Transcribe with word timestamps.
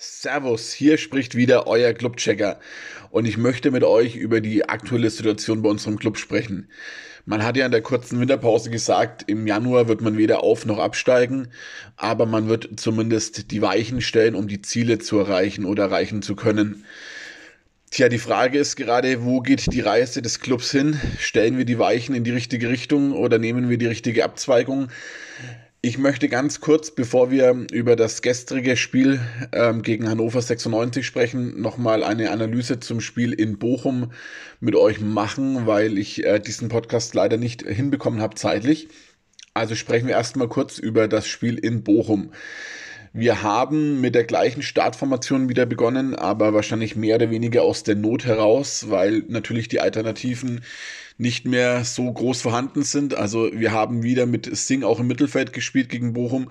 Servus, 0.00 0.72
hier 0.72 0.96
spricht 0.96 1.34
wieder 1.34 1.66
euer 1.66 1.92
Clubchecker 1.92 2.60
und 3.10 3.26
ich 3.26 3.36
möchte 3.36 3.72
mit 3.72 3.82
euch 3.82 4.14
über 4.14 4.40
die 4.40 4.68
aktuelle 4.68 5.10
Situation 5.10 5.62
bei 5.62 5.70
unserem 5.70 5.98
Club 5.98 6.18
sprechen. 6.18 6.70
Man 7.26 7.42
hat 7.42 7.56
ja 7.56 7.66
in 7.66 7.72
der 7.72 7.82
kurzen 7.82 8.20
Winterpause 8.20 8.70
gesagt, 8.70 9.24
im 9.26 9.48
Januar 9.48 9.88
wird 9.88 10.00
man 10.00 10.16
weder 10.16 10.44
auf 10.44 10.66
noch 10.66 10.78
absteigen, 10.78 11.48
aber 11.96 12.26
man 12.26 12.48
wird 12.48 12.78
zumindest 12.78 13.50
die 13.50 13.60
Weichen 13.60 14.00
stellen, 14.00 14.36
um 14.36 14.46
die 14.46 14.62
Ziele 14.62 15.00
zu 15.00 15.18
erreichen 15.18 15.64
oder 15.64 15.86
erreichen 15.86 16.22
zu 16.22 16.36
können. 16.36 16.84
Tja, 17.90 18.08
die 18.08 18.18
Frage 18.18 18.60
ist 18.60 18.76
gerade, 18.76 19.24
wo 19.24 19.40
geht 19.40 19.72
die 19.72 19.80
Reise 19.80 20.22
des 20.22 20.38
Clubs 20.38 20.70
hin? 20.70 21.00
Stellen 21.18 21.58
wir 21.58 21.64
die 21.64 21.80
Weichen 21.80 22.14
in 22.14 22.22
die 22.22 22.30
richtige 22.30 22.68
Richtung 22.68 23.10
oder 23.10 23.40
nehmen 23.40 23.68
wir 23.68 23.78
die 23.78 23.86
richtige 23.86 24.24
Abzweigung? 24.24 24.90
Ich 25.80 25.96
möchte 25.96 26.28
ganz 26.28 26.60
kurz, 26.60 26.90
bevor 26.90 27.30
wir 27.30 27.64
über 27.70 27.94
das 27.94 28.20
gestrige 28.20 28.76
Spiel 28.76 29.20
ähm, 29.52 29.82
gegen 29.82 30.08
Hannover 30.08 30.42
96 30.42 31.06
sprechen, 31.06 31.60
nochmal 31.60 32.02
eine 32.02 32.32
Analyse 32.32 32.80
zum 32.80 33.00
Spiel 33.00 33.32
in 33.32 33.60
Bochum 33.60 34.10
mit 34.58 34.74
euch 34.74 35.00
machen, 35.00 35.68
weil 35.68 35.96
ich 35.96 36.24
äh, 36.24 36.40
diesen 36.40 36.68
Podcast 36.68 37.14
leider 37.14 37.36
nicht 37.36 37.62
hinbekommen 37.62 38.20
habe 38.20 38.34
zeitlich. 38.34 38.88
Also 39.54 39.76
sprechen 39.76 40.08
wir 40.08 40.16
erstmal 40.16 40.48
kurz 40.48 40.78
über 40.80 41.06
das 41.06 41.28
Spiel 41.28 41.56
in 41.56 41.84
Bochum. 41.84 42.32
Wir 43.12 43.42
haben 43.44 44.00
mit 44.00 44.16
der 44.16 44.24
gleichen 44.24 44.62
Startformation 44.62 45.48
wieder 45.48 45.64
begonnen, 45.64 46.16
aber 46.16 46.54
wahrscheinlich 46.54 46.96
mehr 46.96 47.16
oder 47.16 47.30
weniger 47.30 47.62
aus 47.62 47.84
der 47.84 47.94
Not 47.94 48.24
heraus, 48.26 48.90
weil 48.90 49.22
natürlich 49.28 49.68
die 49.68 49.80
Alternativen 49.80 50.64
nicht 51.18 51.44
mehr 51.44 51.84
so 51.84 52.10
groß 52.10 52.40
vorhanden 52.40 52.84
sind. 52.84 53.14
Also 53.14 53.50
wir 53.52 53.72
haben 53.72 54.04
wieder 54.04 54.24
mit 54.24 54.48
Singh 54.56 54.86
auch 54.86 55.00
im 55.00 55.08
Mittelfeld 55.08 55.52
gespielt 55.52 55.88
gegen 55.88 56.12
Bochum. 56.12 56.48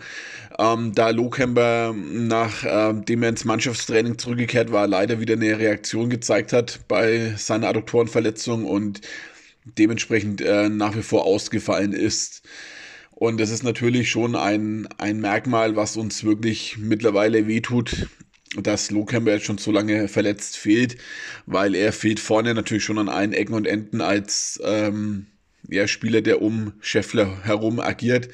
Ähm, 0.59 0.93
da 0.93 1.09
Lohkemper, 1.09 1.95
nachdem 1.95 3.19
ähm, 3.19 3.23
er 3.23 3.29
ins 3.29 3.45
Mannschaftstraining 3.45 4.17
zurückgekehrt 4.17 4.71
war, 4.71 4.85
leider 4.85 5.21
wieder 5.21 5.35
eine 5.35 5.57
Reaktion 5.57 6.09
gezeigt 6.09 6.51
hat 6.51 6.81
bei 6.89 7.33
seiner 7.37 7.69
Adduktorenverletzung 7.69 8.65
und 8.65 9.01
dementsprechend 9.63 10.41
äh, 10.41 10.67
nach 10.69 10.95
wie 10.95 11.01
vor 11.01 11.25
ausgefallen 11.25 11.93
ist. 11.93 12.43
Und 13.11 13.39
das 13.39 13.49
ist 13.49 13.63
natürlich 13.63 14.11
schon 14.11 14.35
ein, 14.35 14.87
ein 14.97 15.19
Merkmal, 15.19 15.75
was 15.75 15.97
uns 15.97 16.23
wirklich 16.23 16.77
mittlerweile 16.77 17.47
wehtut, 17.47 18.07
dass 18.55 18.91
Lohkämper 18.91 19.33
jetzt 19.33 19.45
schon 19.45 19.57
so 19.57 19.71
lange 19.71 20.07
verletzt 20.07 20.57
fehlt, 20.57 20.97
weil 21.45 21.75
er 21.75 21.91
fehlt 21.91 22.19
vorne 22.19 22.53
natürlich 22.53 22.83
schon 22.83 22.97
an 22.97 23.09
allen 23.09 23.33
Ecken 23.33 23.53
und 23.53 23.67
Enden 23.67 24.01
als 24.01 24.59
ähm, 24.63 25.27
ja, 25.69 25.87
Spieler, 25.87 26.21
der 26.21 26.41
um 26.41 26.73
Scheffler 26.79 27.43
herum 27.43 27.79
agiert. 27.79 28.29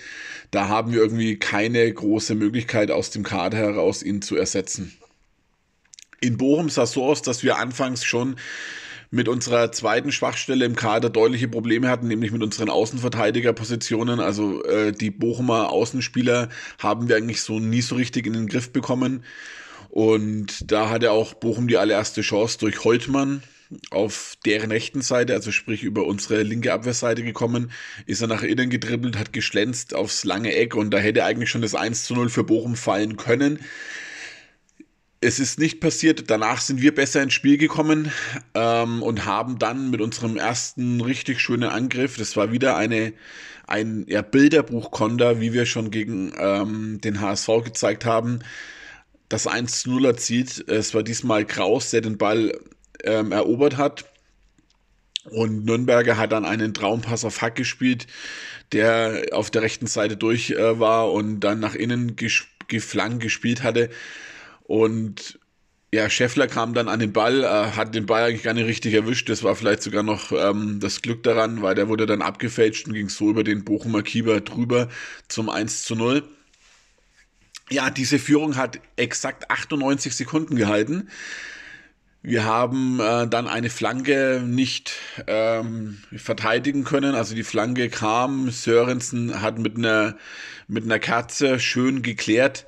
Da 0.52 0.68
haben 0.68 0.94
wir 0.94 1.02
irgendwie 1.02 1.38
keine 1.38 1.92
große 1.92 2.36
Möglichkeit 2.36 2.92
aus 2.92 3.10
dem 3.10 3.24
Kader 3.24 3.58
heraus, 3.58 4.04
ihn 4.04 4.22
zu 4.22 4.36
ersetzen. 4.36 4.94
In 6.20 6.38
Bochum 6.38 6.70
sah 6.70 6.84
es 6.84 6.92
so 6.92 7.04
aus, 7.04 7.22
dass 7.22 7.44
wir 7.44 7.58
anfangs 7.58 8.06
schon 8.06 8.36
mit 9.10 9.28
unserer 9.28 9.72
zweiten 9.72 10.12
Schwachstelle 10.12 10.66
im 10.66 10.76
Kader 10.76 11.10
deutliche 11.10 11.48
Probleme 11.48 11.90
hatten, 11.90 12.08
nämlich 12.08 12.32
mit 12.32 12.42
unseren 12.42 12.70
Außenverteidigerpositionen. 12.70 14.20
Also 14.20 14.64
äh, 14.64 14.92
die 14.92 15.12
Bochumer 15.12 15.70
Außenspieler 15.70 16.50
haben 16.80 17.10
wir 17.10 17.18
eigentlich 17.18 17.42
so 17.42 17.60
nie 17.60 17.82
so 17.82 17.96
richtig 17.96 18.26
in 18.26 18.34
den 18.34 18.48
Griff 18.48 18.72
bekommen. 18.72 19.24
Und 19.94 20.72
da 20.72 20.90
hatte 20.90 21.12
auch 21.12 21.36
Bochum 21.36 21.68
die 21.68 21.78
allererste 21.78 22.22
Chance 22.22 22.58
durch 22.58 22.84
Holtmann 22.84 23.44
auf 23.92 24.34
deren 24.44 24.72
rechten 24.72 25.04
Seite, 25.04 25.34
also 25.34 25.52
sprich 25.52 25.84
über 25.84 26.08
unsere 26.08 26.42
linke 26.42 26.74
Abwehrseite 26.74 27.22
gekommen, 27.22 27.72
ist 28.08 28.22
er 28.22 28.28
nach 28.28 28.42
innen 28.42 28.72
gedribbelt, 28.72 29.20
hat 29.20 29.34
geschlänzt 29.34 29.94
aufs 29.94 30.24
lange 30.24 30.56
Eck 30.56 30.74
und 30.74 30.90
da 30.90 30.98
hätte 30.98 31.26
eigentlich 31.26 31.52
schon 31.52 31.62
das 31.62 31.76
1 31.76 32.06
zu 32.06 32.16
0 32.16 32.30
für 32.30 32.44
Bochum 32.44 32.76
fallen 32.76 33.18
können 33.18 33.60
es 35.22 35.40
ist 35.40 35.58
nicht 35.58 35.80
passiert. 35.80 36.30
Danach 36.30 36.60
sind 36.60 36.82
wir 36.82 36.94
besser 36.94 37.22
ins 37.24 37.34
Spiel 37.34 37.58
gekommen 37.58 38.12
ähm, 38.56 39.02
und 39.02 39.26
haben 39.26 39.58
dann 39.58 39.90
mit 39.90 40.02
unserem 40.02 40.38
ersten 40.38 41.02
richtig 41.02 41.40
schönen 41.40 41.70
Angriff, 41.70 42.18
das 42.18 42.36
war 42.36 42.52
wieder 42.52 42.76
eine 42.76 43.14
ein 43.66 44.06
ja, 44.10 44.22
Bilderbuch-Konter, 44.22 45.40
wie 45.40 45.54
wir 45.54 45.66
schon 45.66 45.90
gegen 45.90 46.34
ähm, 46.38 47.00
den 47.00 47.22
HSV 47.22 47.48
gezeigt 47.64 48.04
haben, 48.04 48.40
das 49.30 49.48
1-0 49.48 50.06
erzielt. 50.06 50.68
Es 50.68 50.94
war 50.94 51.04
diesmal 51.04 51.46
Kraus, 51.46 51.90
der 51.90 52.02
den 52.02 52.18
Ball 52.18 52.58
ähm, 53.04 53.32
erobert 53.32 53.78
hat. 53.78 54.06
Und 55.30 55.66
Nürnberger 55.66 56.18
hat 56.18 56.32
dann 56.34 56.46
einen 56.46 56.74
Traumpass 56.74 57.24
auf 57.24 57.42
Hack 57.42 57.56
gespielt, 57.56 58.08
der 58.74 59.24
auf 59.32 59.50
der 59.52 59.62
rechten 59.62 59.88
Seite 59.88 60.18
durch 60.18 60.52
äh, 60.52 60.80
war 60.80 61.12
und 61.12 61.40
dann 61.40 61.60
nach 61.60 61.76
innen 61.76 62.16
ges 62.16 62.44
geflankt 62.68 63.22
gespielt 63.22 63.64
hatte. 63.64 63.90
Und 64.64 65.40
ja, 65.94 66.10
Scheffler 66.10 66.48
kam 66.48 66.74
dann 66.74 66.90
an 66.90 67.00
den 67.00 67.14
Ball, 67.14 67.44
äh, 67.44 67.48
hat 67.48 67.94
den 67.94 68.08
Ball 68.08 68.24
eigentlich 68.24 68.44
gar 68.44 68.54
nicht 68.54 68.66
richtig 68.66 68.94
erwischt. 68.96 69.30
Das 69.30 69.44
war 69.44 69.56
vielleicht 69.56 69.84
sogar 69.84 70.02
noch 70.02 70.32
ähm, 70.32 70.80
das 70.80 71.02
Glück 71.02 71.24
daran, 71.24 71.62
weil 71.62 71.76
der 71.76 71.88
wurde 71.88 72.06
dann 72.06 72.22
abgefälscht 72.22 72.88
und 72.88 72.94
ging 72.94 73.10
so 73.10 73.30
über 73.30 73.44
den 73.44 73.64
Bochumer 73.64 74.02
Kieber 74.02 74.42
drüber 74.42 74.90
zum 75.28 75.50
1 75.50 75.84
zu 75.84 75.96
0. 75.96 76.24
Ja, 77.74 77.90
diese 77.90 78.20
Führung 78.20 78.56
hat 78.56 78.80
exakt 78.98 79.50
98 79.50 80.16
Sekunden 80.16 80.56
gehalten. 80.56 81.10
Wir 82.22 82.44
haben 82.44 83.00
äh, 83.00 83.28
dann 83.28 83.48
eine 83.48 83.72
Flanke 83.72 84.44
nicht 84.46 84.94
ähm, 85.26 85.98
verteidigen 86.16 86.84
können. 86.84 87.16
Also 87.16 87.34
die 87.34 87.44
Flanke 87.44 87.90
kam, 87.90 88.52
Sörensen 88.52 89.42
hat 89.42 89.58
mit 89.58 89.76
einer, 89.76 90.18
mit 90.68 90.84
einer 90.84 91.00
Kerze 91.00 91.60
schön 91.60 92.04
geklärt. 92.04 92.68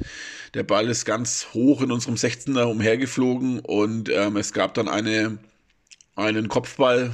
Der 0.56 0.64
Ball 0.64 0.90
ist 0.90 1.06
ganz 1.06 1.50
hoch 1.54 1.84
in 1.84 1.92
unserem 1.92 2.16
16er 2.16 2.64
umhergeflogen 2.64 3.60
und 3.60 4.10
ähm, 4.10 4.38
es 4.38 4.54
gab 4.54 4.74
dann 4.74 4.88
eine, 4.88 5.38
einen 6.16 6.48
Kopfball 6.48 7.14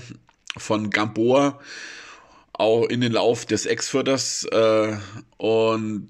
von 0.56 0.92
Gamboa 0.92 1.60
auch 2.54 2.86
in 2.86 3.02
den 3.02 3.12
Lauf 3.12 3.46
des 3.46 3.66
Ex-Förders 3.66 4.46
äh, 4.46 4.96
und 5.38 6.10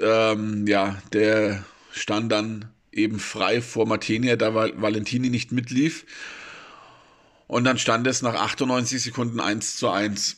ähm, 0.00 0.66
ja, 0.66 1.00
der 1.12 1.64
stand 1.90 2.30
dann 2.32 2.70
eben 2.92 3.18
frei 3.18 3.60
vor 3.62 3.86
Martinia, 3.86 4.36
da 4.36 4.54
Valentini 4.54 5.30
nicht 5.30 5.52
mitlief. 5.52 6.04
Und 7.46 7.64
dann 7.64 7.78
stand 7.78 8.06
es 8.06 8.22
nach 8.22 8.34
98 8.34 9.02
Sekunden 9.02 9.40
1 9.40 9.76
zu 9.76 9.88
1. 9.88 10.36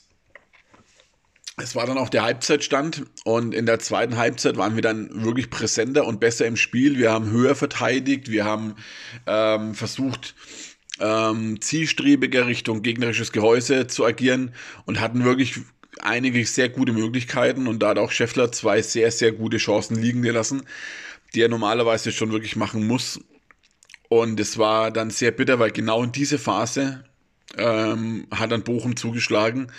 Es 1.56 1.75
war 1.75 1.87
dann 1.87 1.99
auch 1.99 2.09
der 2.09 2.22
Halbzeitstand 2.22 3.05
und 3.25 3.55
in 3.55 3.66
der 3.66 3.81
zweiten 3.81 4.16
Halbzeit 4.16 4.56
waren 4.56 4.77
wir 4.77 4.83
dann 4.83 5.25
wirklich 5.25 5.50
präsenter 5.50 6.06
und 6.06 6.21
besser 6.21 6.47
im 6.47 6.56
Spiel. 6.56 6.99
Wir 6.99 7.11
haben 7.12 7.31
höher 7.31 7.55
verteidigt, 7.55 8.31
wir 8.31 8.44
haben 8.44 8.77
ähm, 9.27 9.75
versucht, 9.75 10.34
ähm, 11.00 11.61
zielstrebiger 11.61 12.47
Richtung 12.47 12.82
gegnerisches 12.82 13.32
Gehäuse 13.32 13.87
zu 13.88 14.06
agieren 14.06 14.55
und 14.87 15.00
hatten 15.00 15.25
wirklich 15.25 15.61
einige 16.05 16.44
sehr 16.47 16.69
gute 16.69 16.93
Möglichkeiten 16.93 17.66
und 17.66 17.81
da 17.81 17.91
hat 17.91 17.99
auch 17.99 18.11
Scheffler 18.11 18.53
zwei 18.53 18.83
sehr, 18.83 19.11
sehr 19.11 19.33
gute 19.33 19.59
Chancen 19.59 20.00
liegen 20.00 20.22
gelassen, 20.22 20.62
die 21.34 21.43
er 21.43 21.49
normalerweise 21.49 22.12
schon 22.12 22.33
wirklich 22.33 22.56
machen 22.56 22.87
muss. 22.87 23.21
Und 24.09 24.41
es 24.41 24.59
war 24.59 24.91
dann 24.91 25.11
sehr 25.11 25.31
bitter, 25.31 25.59
weil 25.59 25.71
genau 25.71 26.03
in 26.03 26.12
diese 26.12 26.38
Phase 26.38 27.05
ähm, 27.56 28.27
hat 28.31 28.50
dann 28.50 28.65
Bochum 28.65 28.97
zugeschlagen 28.97 29.71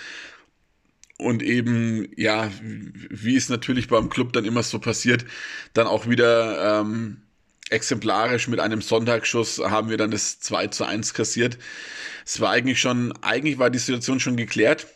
und 1.22 1.44
eben, 1.44 2.08
ja, 2.18 2.50
wie 2.62 3.36
es 3.36 3.50
natürlich 3.50 3.88
beim 3.88 4.10
Club 4.10 4.34
dann 4.34 4.44
immer 4.44 4.64
so 4.64 4.80
passiert, 4.80 5.26
dann 5.74 5.86
auch 5.86 6.10
wieder 6.10 6.82
ähm, 6.82 7.22
exemplarisch 7.70 8.48
mit 8.48 8.60
einem 8.60 8.82
Sonntagsschuss 8.82 9.60
haben 9.60 9.90
wir 9.90 9.98
dann 9.98 10.12
das 10.12 10.40
2 10.40 10.68
zu 10.68 10.84
1 10.84 11.14
kassiert. 11.14 11.58
Es 12.26 12.40
war 12.40 12.50
eigentlich 12.50 12.82
schon, 12.82 13.14
eigentlich 13.22 13.60
war 13.60 13.70
die 13.70 13.80
Situation 13.80 14.20
schon 14.20 14.36
geklärt. 14.36 14.88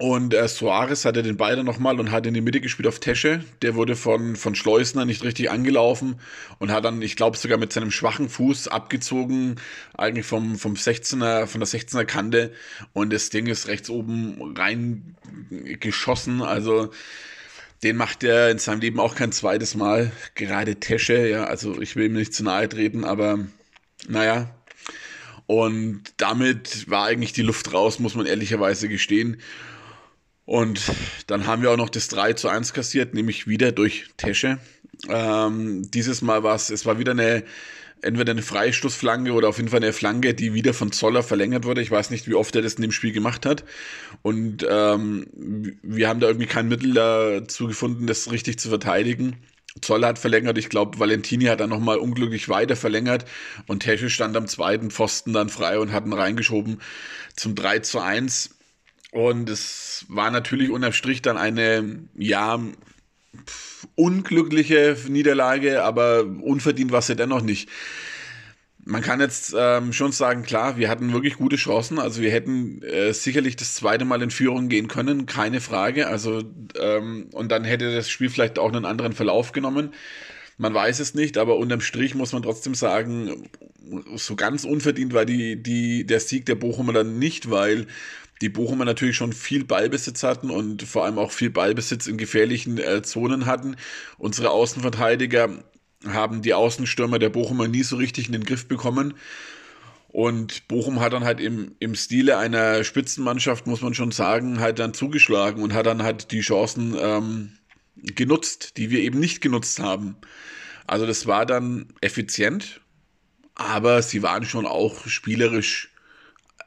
Und 0.00 0.32
äh, 0.32 0.48
Soares 0.48 1.04
hatte 1.04 1.22
den 1.22 1.36
Ball 1.36 1.62
nochmal 1.62 2.00
und 2.00 2.10
hat 2.10 2.24
in 2.24 2.32
die 2.32 2.40
Mitte 2.40 2.62
gespielt 2.62 2.88
auf 2.88 3.00
Tesche. 3.00 3.44
Der 3.60 3.74
wurde 3.74 3.96
von, 3.96 4.34
von 4.34 4.54
Schleusner 4.54 5.04
nicht 5.04 5.22
richtig 5.24 5.50
angelaufen 5.50 6.18
und 6.58 6.72
hat 6.72 6.86
dann, 6.86 7.02
ich 7.02 7.16
glaube, 7.16 7.36
sogar 7.36 7.58
mit 7.58 7.70
seinem 7.70 7.90
schwachen 7.90 8.30
Fuß 8.30 8.68
abgezogen, 8.68 9.56
eigentlich 9.92 10.24
vom, 10.24 10.56
vom 10.56 10.72
16er, 10.72 11.46
von 11.46 11.60
der 11.60 11.68
16er 11.68 12.06
Kante. 12.06 12.54
Und 12.94 13.12
das 13.12 13.28
Ding 13.28 13.46
ist 13.46 13.68
rechts 13.68 13.90
oben 13.90 14.54
rein 14.56 15.16
geschossen. 15.50 16.40
Also, 16.40 16.92
den 17.82 17.98
macht 17.98 18.24
er 18.24 18.50
in 18.50 18.58
seinem 18.58 18.80
Leben 18.80 19.00
auch 19.00 19.14
kein 19.14 19.32
zweites 19.32 19.74
Mal. 19.74 20.12
Gerade 20.34 20.76
Tesche, 20.76 21.28
ja, 21.28 21.44
also 21.44 21.78
ich 21.78 21.94
will 21.94 22.06
ihm 22.06 22.14
nicht 22.14 22.32
zu 22.32 22.42
nahe 22.42 22.70
treten, 22.70 23.04
aber 23.04 23.38
naja. 24.08 24.48
Und 25.44 26.04
damit 26.16 26.88
war 26.88 27.04
eigentlich 27.04 27.34
die 27.34 27.42
Luft 27.42 27.74
raus, 27.74 27.98
muss 27.98 28.14
man 28.14 28.24
ehrlicherweise 28.24 28.88
gestehen. 28.88 29.36
Und 30.44 30.80
dann 31.26 31.46
haben 31.46 31.62
wir 31.62 31.70
auch 31.70 31.76
noch 31.76 31.90
das 31.90 32.08
3 32.08 32.32
zu 32.32 32.48
1 32.48 32.72
kassiert, 32.72 33.14
nämlich 33.14 33.46
wieder 33.46 33.72
durch 33.72 34.06
Tesche. 34.16 34.58
Ähm, 35.08 35.90
dieses 35.90 36.22
Mal 36.22 36.42
war 36.42 36.56
es, 36.56 36.70
es 36.70 36.86
war 36.86 36.98
wieder 36.98 37.12
eine, 37.12 37.44
entweder 38.02 38.32
eine 38.32 38.42
Freistoßflanke 38.42 39.32
oder 39.32 39.48
auf 39.48 39.58
jeden 39.58 39.68
Fall 39.68 39.82
eine 39.82 39.92
Flanke, 39.92 40.34
die 40.34 40.54
wieder 40.54 40.74
von 40.74 40.92
Zoller 40.92 41.22
verlängert 41.22 41.64
wurde. 41.64 41.82
Ich 41.82 41.90
weiß 41.90 42.10
nicht, 42.10 42.26
wie 42.28 42.34
oft 42.34 42.54
er 42.56 42.62
das 42.62 42.74
in 42.74 42.82
dem 42.82 42.92
Spiel 42.92 43.12
gemacht 43.12 43.46
hat. 43.46 43.64
Und 44.22 44.66
ähm, 44.68 45.26
wir 45.82 46.08
haben 46.08 46.20
da 46.20 46.26
irgendwie 46.26 46.46
kein 46.46 46.68
Mittel 46.68 46.94
dazu 46.94 47.66
gefunden, 47.68 48.06
das 48.06 48.30
richtig 48.30 48.58
zu 48.58 48.68
verteidigen. 48.68 49.36
Zoll 49.80 50.04
hat 50.04 50.18
verlängert, 50.18 50.58
ich 50.58 50.68
glaube, 50.68 50.98
Valentini 50.98 51.44
hat 51.44 51.60
dann 51.60 51.70
nochmal 51.70 51.98
unglücklich 51.98 52.48
weiter 52.48 52.74
verlängert 52.74 53.24
und 53.68 53.80
Tesche 53.84 54.10
stand 54.10 54.36
am 54.36 54.48
zweiten 54.48 54.90
Pfosten 54.90 55.32
dann 55.32 55.48
frei 55.48 55.78
und 55.78 55.92
hatten 55.92 56.12
reingeschoben 56.12 56.80
zum 57.36 57.54
3 57.54 57.78
zu 57.78 58.00
1. 58.00 58.56
Und 59.12 59.48
es 59.50 60.04
war 60.08 60.30
natürlich 60.30 60.70
unterm 60.70 60.92
Strich 60.92 61.22
dann 61.22 61.36
eine, 61.36 62.04
ja, 62.14 62.60
unglückliche 63.94 64.96
Niederlage, 65.08 65.82
aber 65.82 66.24
unverdient 66.24 66.92
war 66.92 67.02
sie 67.02 67.16
dennoch 67.16 67.42
nicht. 67.42 67.68
Man 68.82 69.02
kann 69.02 69.20
jetzt 69.20 69.54
ähm, 69.56 69.92
schon 69.92 70.10
sagen, 70.10 70.42
klar, 70.42 70.78
wir 70.78 70.88
hatten 70.88 71.12
wirklich 71.12 71.34
gute 71.36 71.56
Chancen. 71.56 71.98
Also 71.98 72.22
wir 72.22 72.30
hätten 72.30 72.82
äh, 72.82 73.12
sicherlich 73.12 73.56
das 73.56 73.74
zweite 73.74 74.04
Mal 74.04 74.22
in 74.22 74.30
Führung 74.30 74.68
gehen 74.68 74.88
können, 74.88 75.26
keine 75.26 75.60
Frage. 75.60 76.08
Also 76.08 76.42
ähm, 76.78 77.28
und 77.32 77.52
dann 77.52 77.64
hätte 77.64 77.94
das 77.94 78.08
Spiel 78.08 78.30
vielleicht 78.30 78.58
auch 78.58 78.72
einen 78.72 78.86
anderen 78.86 79.12
Verlauf 79.12 79.52
genommen. 79.52 79.92
Man 80.56 80.74
weiß 80.74 80.98
es 81.00 81.14
nicht, 81.14 81.36
aber 81.38 81.56
unterm 81.56 81.80
Strich 81.80 82.14
muss 82.14 82.32
man 82.32 82.42
trotzdem 82.42 82.74
sagen, 82.74 83.48
so 84.16 84.34
ganz 84.34 84.64
unverdient 84.64 85.12
war 85.12 85.24
die, 85.24 85.62
die, 85.62 86.06
der 86.06 86.20
Sieg 86.20 86.46
der 86.46 86.54
Bochumer 86.54 86.92
dann 86.92 87.18
nicht, 87.18 87.50
weil 87.50 87.86
die 88.40 88.48
Bochumer 88.48 88.84
natürlich 88.84 89.16
schon 89.16 89.32
viel 89.32 89.64
Ballbesitz 89.64 90.22
hatten 90.22 90.50
und 90.50 90.82
vor 90.82 91.04
allem 91.04 91.18
auch 91.18 91.30
viel 91.30 91.50
Ballbesitz 91.50 92.06
in 92.06 92.16
gefährlichen 92.16 92.78
äh, 92.78 93.02
Zonen 93.02 93.46
hatten. 93.46 93.76
Unsere 94.18 94.50
Außenverteidiger 94.50 95.62
haben 96.06 96.42
die 96.42 96.54
Außenstürmer 96.54 97.18
der 97.18 97.28
Bochumer 97.28 97.68
nie 97.68 97.82
so 97.82 97.96
richtig 97.96 98.26
in 98.26 98.32
den 98.32 98.44
Griff 98.44 98.66
bekommen. 98.66 99.14
Und 100.08 100.66
Bochum 100.66 101.00
hat 101.00 101.12
dann 101.12 101.24
halt 101.24 101.38
im, 101.40 101.76
im 101.78 101.94
Stile 101.94 102.36
einer 102.36 102.82
Spitzenmannschaft, 102.82 103.66
muss 103.66 103.82
man 103.82 103.94
schon 103.94 104.10
sagen, 104.10 104.58
halt 104.58 104.78
dann 104.78 104.94
zugeschlagen 104.94 105.62
und 105.62 105.72
hat 105.72 105.86
dann 105.86 106.02
halt 106.02 106.32
die 106.32 106.40
Chancen 106.40 106.96
ähm, 106.98 107.52
genutzt, 107.94 108.76
die 108.76 108.90
wir 108.90 109.00
eben 109.00 109.20
nicht 109.20 109.40
genutzt 109.40 109.78
haben. 109.78 110.16
Also 110.86 111.06
das 111.06 111.26
war 111.26 111.46
dann 111.46 111.92
effizient, 112.00 112.80
aber 113.54 114.02
sie 114.02 114.22
waren 114.22 114.44
schon 114.44 114.66
auch 114.66 115.06
spielerisch 115.06 115.89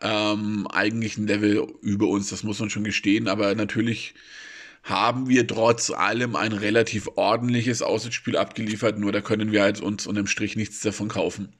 ähm, 0.03 0.67
eigentlich 0.67 1.17
ein 1.17 1.27
Level 1.27 1.65
über 1.81 2.07
uns, 2.07 2.29
das 2.29 2.43
muss 2.43 2.59
man 2.59 2.69
schon 2.69 2.83
gestehen. 2.83 3.27
Aber 3.27 3.55
natürlich 3.55 4.13
haben 4.83 5.29
wir 5.29 5.47
trotz 5.47 5.89
allem 5.89 6.35
ein 6.35 6.51
relativ 6.51 7.09
ordentliches 7.15 7.81
Auswärtsspiel 7.81 8.37
abgeliefert, 8.37 8.99
nur 8.99 9.11
da 9.11 9.21
können 9.21 9.51
wir 9.51 9.61
halt 9.61 9.79
uns 9.79 10.05
unterm 10.05 10.27
Strich 10.27 10.55
nichts 10.55 10.81
davon 10.81 11.07
kaufen. 11.07 11.53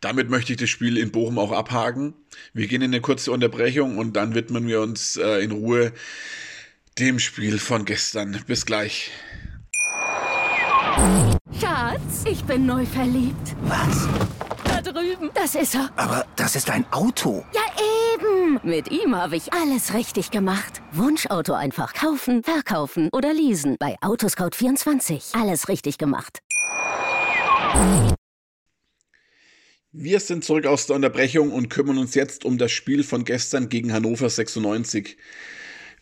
Damit 0.00 0.30
möchte 0.30 0.52
ich 0.52 0.58
das 0.58 0.70
Spiel 0.70 0.96
in 0.96 1.10
Bochum 1.10 1.38
auch 1.38 1.50
abhaken. 1.50 2.14
Wir 2.52 2.68
gehen 2.68 2.82
in 2.82 2.92
eine 2.92 3.00
kurze 3.00 3.32
Unterbrechung 3.32 3.98
und 3.98 4.12
dann 4.14 4.34
widmen 4.34 4.68
wir 4.68 4.80
uns 4.80 5.16
äh, 5.16 5.42
in 5.42 5.50
Ruhe 5.50 5.92
dem 6.98 7.18
Spiel 7.18 7.58
von 7.58 7.84
gestern. 7.84 8.38
Bis 8.46 8.64
gleich. 8.64 9.10
Schatz, 11.60 12.24
ich 12.30 12.44
bin 12.44 12.66
neu 12.66 12.84
verliebt. 12.86 13.56
Was? 13.62 14.08
Das 15.40 15.54
ist 15.54 15.76
er. 15.76 15.88
Aber 15.94 16.26
das 16.34 16.56
ist 16.56 16.68
ein 16.68 16.84
Auto. 16.90 17.44
Ja, 17.54 17.60
eben. 18.12 18.58
Mit 18.64 18.90
ihm 18.90 19.14
habe 19.14 19.36
ich 19.36 19.52
alles 19.52 19.94
richtig 19.94 20.32
gemacht. 20.32 20.82
Wunschauto 20.90 21.52
einfach 21.52 21.94
kaufen, 21.94 22.42
verkaufen 22.42 23.08
oder 23.12 23.32
leasen. 23.32 23.76
Bei 23.78 23.94
Autoscout24. 24.00 25.40
Alles 25.40 25.68
richtig 25.68 25.96
gemacht. 25.96 26.40
Wir 29.92 30.18
sind 30.18 30.44
zurück 30.44 30.66
aus 30.66 30.88
der 30.88 30.96
Unterbrechung 30.96 31.52
und 31.52 31.68
kümmern 31.68 31.98
uns 31.98 32.16
jetzt 32.16 32.44
um 32.44 32.58
das 32.58 32.72
Spiel 32.72 33.04
von 33.04 33.24
gestern 33.24 33.68
gegen 33.68 33.92
Hannover 33.92 34.28
96. 34.28 35.18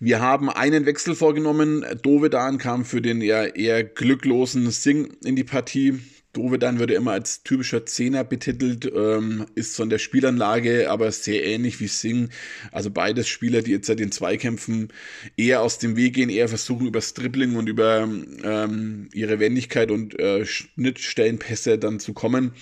Wir 0.00 0.23
haben 0.23 0.49
einen 0.49 0.87
Wechsel 0.87 1.15
vorgenommen. 1.15 1.85
Dovedan 2.00 2.56
kam 2.56 2.87
für 2.87 3.03
den 3.03 3.21
eher, 3.21 3.55
eher 3.55 3.85
glücklosen 3.85 4.71
Sing 4.71 5.15
in 5.23 5.37
die 5.37 5.44
Partie. 5.44 6.00
Dovedan 6.37 6.79
würde 6.79 6.94
immer 6.94 7.12
als 7.12 7.43
typischer 7.43 7.87
Zehner 7.87 8.23
betitelt, 8.23 8.91
ähm, 8.94 9.47
ist 9.55 9.75
von 9.75 9.88
der 9.88 9.99
Spielanlage 9.99 10.91
aber 10.91 11.11
sehr 11.11 11.44
ähnlich 11.44 11.81
wie 11.81 11.88
Singh. 11.88 12.29
Also 12.73 12.91
beides 12.91 13.27
Spieler, 13.27 13.62
die 13.62 13.71
jetzt 13.71 13.87
seit 13.87 14.00
den 14.00 14.12
Zweikämpfen 14.12 14.88
eher 15.37 15.62
aus 15.62 15.79
dem 15.79 15.97
Weg 15.97 16.15
gehen, 16.15 16.29
eher 16.29 16.49
versuchen 16.49 16.87
übers 16.87 17.15
Dribbling 17.15 17.56
und 17.56 17.69
über 17.69 18.09
ähm, 18.43 19.09
ihre 19.15 19.41
Wendigkeit 19.41 19.91
und 19.91 20.19
äh, 20.19 20.44
Schnittstellenpässe 20.44 21.79
dann 21.79 22.00
zu 22.00 22.12
kommen. 22.12 22.53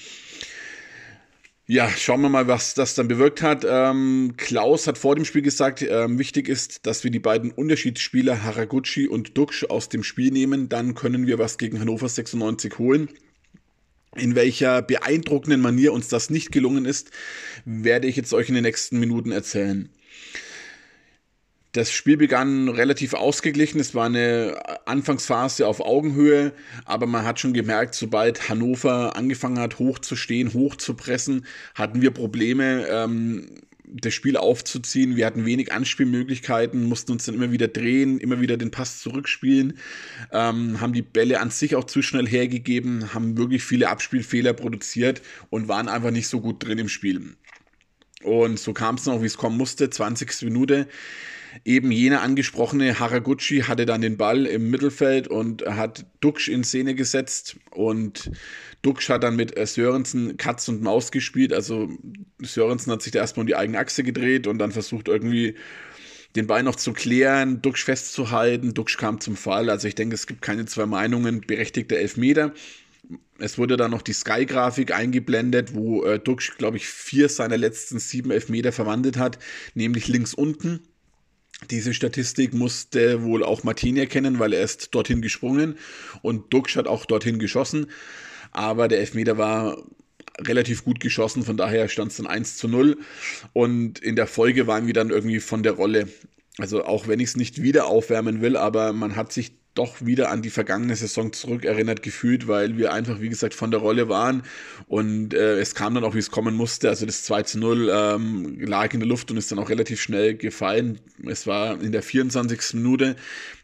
Ja, 1.66 1.88
schauen 1.88 2.20
wir 2.20 2.28
mal, 2.28 2.46
was 2.46 2.74
das 2.74 2.94
dann 2.94 3.08
bewirkt 3.08 3.40
hat. 3.40 3.64
Ähm, 3.66 4.34
Klaus 4.36 4.86
hat 4.86 4.98
vor 4.98 5.14
dem 5.16 5.24
Spiel 5.24 5.40
gesagt, 5.40 5.80
ähm, 5.80 6.18
wichtig 6.18 6.46
ist, 6.46 6.86
dass 6.86 7.04
wir 7.04 7.10
die 7.10 7.18
beiden 7.18 7.50
Unterschiedsspieler 7.50 8.44
Haraguchi 8.44 9.08
und 9.08 9.38
Duxch 9.38 9.64
aus 9.70 9.88
dem 9.88 10.02
Spiel 10.02 10.30
nehmen. 10.30 10.68
Dann 10.68 10.94
können 10.94 11.26
wir 11.26 11.38
was 11.38 11.56
gegen 11.56 11.80
Hannover 11.80 12.08
96 12.08 12.78
holen. 12.78 13.08
In 14.16 14.34
welcher 14.34 14.82
beeindruckenden 14.82 15.60
Manier 15.60 15.92
uns 15.92 16.08
das 16.08 16.30
nicht 16.30 16.52
gelungen 16.52 16.84
ist, 16.84 17.10
werde 17.64 18.06
ich 18.06 18.16
jetzt 18.16 18.32
euch 18.32 18.48
in 18.48 18.54
den 18.54 18.64
nächsten 18.64 19.00
Minuten 19.00 19.32
erzählen. 19.32 19.90
Das 21.74 21.90
Spiel 21.90 22.16
begann 22.16 22.68
relativ 22.68 23.14
ausgeglichen. 23.14 23.80
Es 23.80 23.96
war 23.96 24.06
eine 24.06 24.60
Anfangsphase 24.86 25.66
auf 25.66 25.80
Augenhöhe, 25.80 26.52
aber 26.84 27.06
man 27.06 27.24
hat 27.24 27.40
schon 27.40 27.52
gemerkt, 27.52 27.96
sobald 27.96 28.48
Hannover 28.48 29.16
angefangen 29.16 29.58
hat, 29.58 29.80
hoch 29.80 29.98
zu 29.98 30.14
stehen, 30.14 30.54
hoch 30.54 30.76
zu 30.76 30.94
pressen, 30.94 31.46
hatten 31.74 32.00
wir 32.00 32.12
Probleme, 32.12 32.86
ähm, 32.88 33.48
das 34.00 34.12
Spiel 34.12 34.36
aufzuziehen. 34.36 35.16
Wir 35.16 35.26
hatten 35.26 35.46
wenig 35.46 35.72
Anspielmöglichkeiten, 35.72 36.84
mussten 36.84 37.12
uns 37.12 37.24
dann 37.24 37.36
immer 37.36 37.52
wieder 37.52 37.68
drehen, 37.68 38.18
immer 38.18 38.40
wieder 38.40 38.56
den 38.56 38.70
Pass 38.70 39.00
zurückspielen, 39.00 39.78
ähm, 40.32 40.80
haben 40.80 40.92
die 40.92 41.02
Bälle 41.02 41.40
an 41.40 41.50
sich 41.50 41.76
auch 41.76 41.84
zu 41.84 42.02
schnell 42.02 42.26
hergegeben, 42.26 43.14
haben 43.14 43.36
wirklich 43.36 43.62
viele 43.62 43.88
Abspielfehler 43.88 44.52
produziert 44.52 45.22
und 45.50 45.68
waren 45.68 45.88
einfach 45.88 46.10
nicht 46.10 46.28
so 46.28 46.40
gut 46.40 46.64
drin 46.64 46.78
im 46.78 46.88
Spiel. 46.88 47.36
Und 48.22 48.58
so 48.58 48.72
kam 48.72 48.96
es 48.96 49.06
noch, 49.06 49.22
wie 49.22 49.26
es 49.26 49.36
kommen 49.36 49.56
musste, 49.56 49.90
20. 49.90 50.42
Minute. 50.42 50.88
Eben 51.64 51.90
jener 51.92 52.22
angesprochene 52.22 52.98
Haraguchi 52.98 53.60
hatte 53.60 53.86
dann 53.86 54.00
den 54.00 54.16
Ball 54.16 54.46
im 54.46 54.70
Mittelfeld 54.70 55.28
und 55.28 55.64
hat 55.64 56.06
Duxch 56.20 56.48
in 56.48 56.64
Szene 56.64 56.94
gesetzt 56.94 57.56
und 57.70 58.30
Duxch 58.82 59.08
hat 59.08 59.22
dann 59.22 59.36
mit 59.36 59.56
äh, 59.56 59.66
Sörensen 59.66 60.36
Katz 60.36 60.68
und 60.68 60.82
Maus 60.82 61.12
gespielt. 61.12 61.52
Also 61.52 61.88
Sörensen 62.40 62.92
hat 62.92 63.02
sich 63.02 63.12
da 63.12 63.20
erstmal 63.20 63.42
um 63.42 63.46
die 63.46 63.56
eigene 63.56 63.78
Achse 63.78 64.02
gedreht 64.02 64.46
und 64.46 64.58
dann 64.58 64.72
versucht 64.72 65.08
irgendwie 65.08 65.54
den 66.36 66.46
Ball 66.48 66.64
noch 66.64 66.74
zu 66.74 66.92
klären, 66.92 67.62
Duxch 67.62 67.84
festzuhalten. 67.84 68.74
Duxch 68.74 68.98
kam 68.98 69.20
zum 69.20 69.36
Fall. 69.36 69.70
Also 69.70 69.86
ich 69.86 69.94
denke, 69.94 70.14
es 70.14 70.26
gibt 70.26 70.42
keine 70.42 70.66
zwei 70.66 70.86
Meinungen. 70.86 71.40
Berechtigter 71.40 71.96
Elfmeter. 71.96 72.52
Es 73.38 73.58
wurde 73.58 73.76
dann 73.76 73.90
noch 73.90 74.02
die 74.02 74.12
Sky-Grafik 74.12 74.92
eingeblendet, 74.92 75.74
wo 75.74 76.04
äh, 76.04 76.18
Duxch, 76.18 76.56
glaube 76.56 76.76
ich, 76.76 76.88
vier 76.88 77.28
seiner 77.28 77.56
letzten 77.56 77.98
sieben 77.98 78.30
Elfmeter 78.30 78.72
verwandelt 78.72 79.16
hat, 79.16 79.38
nämlich 79.74 80.08
links 80.08 80.34
unten. 80.34 80.80
Diese 81.70 81.94
Statistik 81.94 82.52
musste 82.52 83.22
wohl 83.22 83.44
auch 83.44 83.62
Martin 83.62 83.96
erkennen, 83.96 84.38
weil 84.38 84.52
er 84.52 84.62
ist 84.62 84.94
dorthin 84.94 85.22
gesprungen 85.22 85.78
und 86.22 86.52
Duxch 86.52 86.76
hat 86.76 86.88
auch 86.88 87.06
dorthin 87.06 87.38
geschossen. 87.38 87.86
Aber 88.50 88.88
der 88.88 89.00
Elfmeter 89.00 89.38
war 89.38 89.78
relativ 90.40 90.84
gut 90.84 91.00
geschossen, 91.00 91.44
von 91.44 91.56
daher 91.56 91.88
stand 91.88 92.10
es 92.10 92.16
dann 92.18 92.26
1 92.26 92.56
zu 92.56 92.68
0. 92.68 92.98
Und 93.52 93.98
in 94.00 94.16
der 94.16 94.26
Folge 94.26 94.66
waren 94.66 94.86
wir 94.86 94.94
dann 94.94 95.10
irgendwie 95.10 95.40
von 95.40 95.62
der 95.62 95.72
Rolle. 95.72 96.08
Also 96.58 96.84
auch 96.84 97.08
wenn 97.08 97.20
ich 97.20 97.30
es 97.30 97.36
nicht 97.36 97.62
wieder 97.62 97.86
aufwärmen 97.86 98.40
will, 98.40 98.56
aber 98.56 98.92
man 98.92 99.16
hat 99.16 99.32
sich 99.32 99.52
doch 99.74 100.04
wieder 100.04 100.30
an 100.30 100.42
die 100.42 100.50
vergangene 100.50 100.94
Saison 100.96 101.32
zurückerinnert 101.32 102.02
gefühlt, 102.02 102.46
weil 102.46 102.78
wir 102.78 102.92
einfach, 102.92 103.20
wie 103.20 103.28
gesagt, 103.28 103.54
von 103.54 103.70
der 103.70 103.80
Rolle 103.80 104.08
waren 104.08 104.42
und 104.86 105.34
äh, 105.34 105.58
es 105.58 105.74
kam 105.74 105.94
dann 105.94 106.04
auch, 106.04 106.14
wie 106.14 106.20
es 106.20 106.30
kommen 106.30 106.54
musste. 106.54 106.88
Also 106.88 107.06
das 107.06 107.24
2 107.24 107.42
zu 107.42 107.58
0 107.58 107.90
ähm, 107.92 108.60
lag 108.60 108.94
in 108.94 109.00
der 109.00 109.08
Luft 109.08 109.30
und 109.30 109.36
ist 109.36 109.50
dann 109.50 109.58
auch 109.58 109.68
relativ 109.68 110.00
schnell 110.00 110.36
gefallen. 110.36 111.00
Es 111.26 111.46
war 111.46 111.80
in 111.80 111.92
der 111.92 112.02
24. 112.02 112.74
Minute 112.74 113.16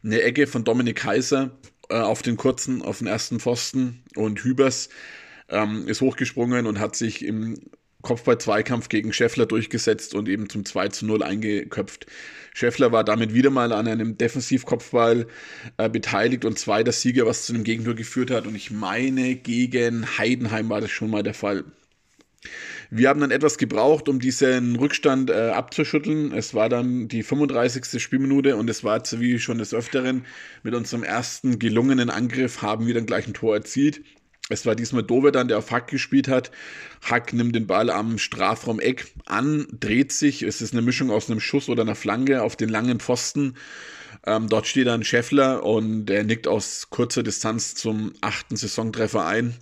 eine 0.02 0.22
Ecke 0.22 0.46
von 0.46 0.64
Dominik 0.64 0.96
Kaiser 0.96 1.52
äh, 1.88 1.94
auf 1.94 2.22
den 2.22 2.36
kurzen, 2.36 2.82
auf 2.82 2.98
den 2.98 3.06
ersten 3.06 3.40
Pfosten 3.40 4.02
und 4.16 4.42
Hübers 4.42 4.88
ähm, 5.48 5.86
ist 5.88 6.00
hochgesprungen 6.00 6.66
und 6.66 6.80
hat 6.80 6.96
sich 6.96 7.24
im 7.24 7.58
Kopfball-Zweikampf 8.02 8.88
gegen 8.88 9.12
Scheffler 9.12 9.46
durchgesetzt 9.46 10.14
und 10.14 10.28
eben 10.28 10.48
zum 10.48 10.64
2 10.64 10.88
zu 10.88 11.06
0 11.06 11.22
eingeköpft. 11.22 12.06
Scheffler 12.54 12.92
war 12.92 13.04
damit 13.04 13.32
wieder 13.34 13.50
mal 13.50 13.72
an 13.72 13.86
einem 13.86 14.18
Defensivkopfball 14.18 15.26
äh, 15.76 15.88
beteiligt 15.88 16.44
und 16.44 16.58
zweiter 16.58 16.92
Sieger, 16.92 17.26
was 17.26 17.46
zu 17.46 17.54
einem 17.54 17.64
Gegentor 17.64 17.94
geführt 17.94 18.30
hat. 18.30 18.46
Und 18.46 18.54
ich 18.54 18.70
meine, 18.70 19.36
gegen 19.36 20.18
Heidenheim 20.18 20.68
war 20.68 20.80
das 20.80 20.90
schon 20.90 21.10
mal 21.10 21.22
der 21.22 21.34
Fall. 21.34 21.64
Wir 22.92 23.08
haben 23.08 23.20
dann 23.20 23.30
etwas 23.30 23.56
gebraucht, 23.56 24.08
um 24.08 24.18
diesen 24.18 24.74
Rückstand 24.74 25.30
äh, 25.30 25.50
abzuschütteln. 25.50 26.32
Es 26.32 26.54
war 26.54 26.68
dann 26.68 27.06
die 27.06 27.22
35. 27.22 28.02
Spielminute 28.02 28.56
und 28.56 28.68
es 28.68 28.82
war 28.82 29.00
wie 29.12 29.38
schon 29.38 29.58
des 29.58 29.72
Öfteren 29.72 30.24
mit 30.64 30.74
unserem 30.74 31.04
ersten 31.04 31.60
gelungenen 31.60 32.10
Angriff 32.10 32.62
haben 32.62 32.86
wir 32.86 32.94
dann 32.94 33.06
gleich 33.06 33.28
ein 33.28 33.34
Tor 33.34 33.54
erzielt. 33.54 34.02
Es 34.50 34.66
war 34.66 34.74
diesmal 34.74 35.02
Dovedan, 35.02 35.48
der 35.48 35.58
auf 35.58 35.70
Hack 35.70 35.88
gespielt 35.88 36.28
hat. 36.28 36.50
Hack 37.02 37.32
nimmt 37.32 37.54
den 37.54 37.66
Ball 37.66 37.88
am 37.88 38.18
Strafraum-Eck 38.18 39.14
an, 39.26 39.66
dreht 39.72 40.12
sich. 40.12 40.42
Es 40.42 40.60
ist 40.60 40.72
eine 40.72 40.82
Mischung 40.82 41.10
aus 41.10 41.30
einem 41.30 41.40
Schuss 41.40 41.68
oder 41.68 41.82
einer 41.82 41.94
Flanke 41.94 42.42
auf 42.42 42.56
den 42.56 42.68
langen 42.68 43.00
Pfosten. 43.00 43.54
Ähm, 44.26 44.48
dort 44.48 44.66
steht 44.66 44.86
dann 44.86 45.04
Scheffler 45.04 45.64
und 45.64 46.10
er 46.10 46.24
nickt 46.24 46.46
aus 46.46 46.90
kurzer 46.90 47.22
Distanz 47.22 47.74
zum 47.74 48.12
achten 48.20 48.56
Saisontreffer 48.56 49.24
ein 49.24 49.54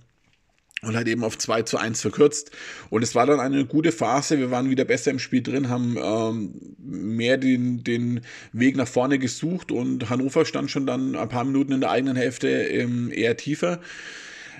und 0.81 0.95
hat 0.95 1.07
eben 1.07 1.23
auf 1.23 1.37
2 1.37 1.63
zu 1.63 1.77
1 1.77 2.01
verkürzt. 2.01 2.51
Und 2.89 3.03
es 3.03 3.15
war 3.15 3.25
dann 3.25 3.39
eine 3.39 3.65
gute 3.65 3.91
Phase. 3.91 4.39
Wir 4.39 4.51
waren 4.51 4.69
wieder 4.69 4.85
besser 4.85 5.11
im 5.11 5.19
Spiel 5.19 5.43
drin, 5.43 5.69
haben 5.69 5.97
ähm, 6.01 6.75
mehr 6.77 7.37
den, 7.37 7.83
den 7.83 8.21
Weg 8.53 8.75
nach 8.75 8.87
vorne 8.87 9.19
gesucht 9.19 9.71
und 9.71 10.09
Hannover 10.09 10.45
stand 10.45 10.71
schon 10.71 10.85
dann 10.85 11.15
ein 11.15 11.29
paar 11.29 11.43
Minuten 11.43 11.73
in 11.73 11.81
der 11.81 11.91
eigenen 11.91 12.15
Hälfte 12.15 12.47
ähm, 12.47 13.11
eher 13.11 13.37
tiefer. 13.37 13.79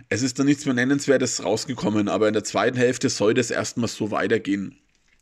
Es 0.08 0.22
ist 0.22 0.40
dann 0.40 0.46
nichts 0.46 0.66
mehr 0.66 0.74
Nennenswertes 0.74 1.44
rausgekommen, 1.44 2.08
aber 2.08 2.28
in 2.28 2.34
der 2.34 2.44
zweiten 2.44 2.78
Hälfte 2.78 3.10
soll 3.10 3.34
das 3.34 3.52
erstmal 3.52 3.90
so 3.90 4.12
weitergehen. 4.12 4.78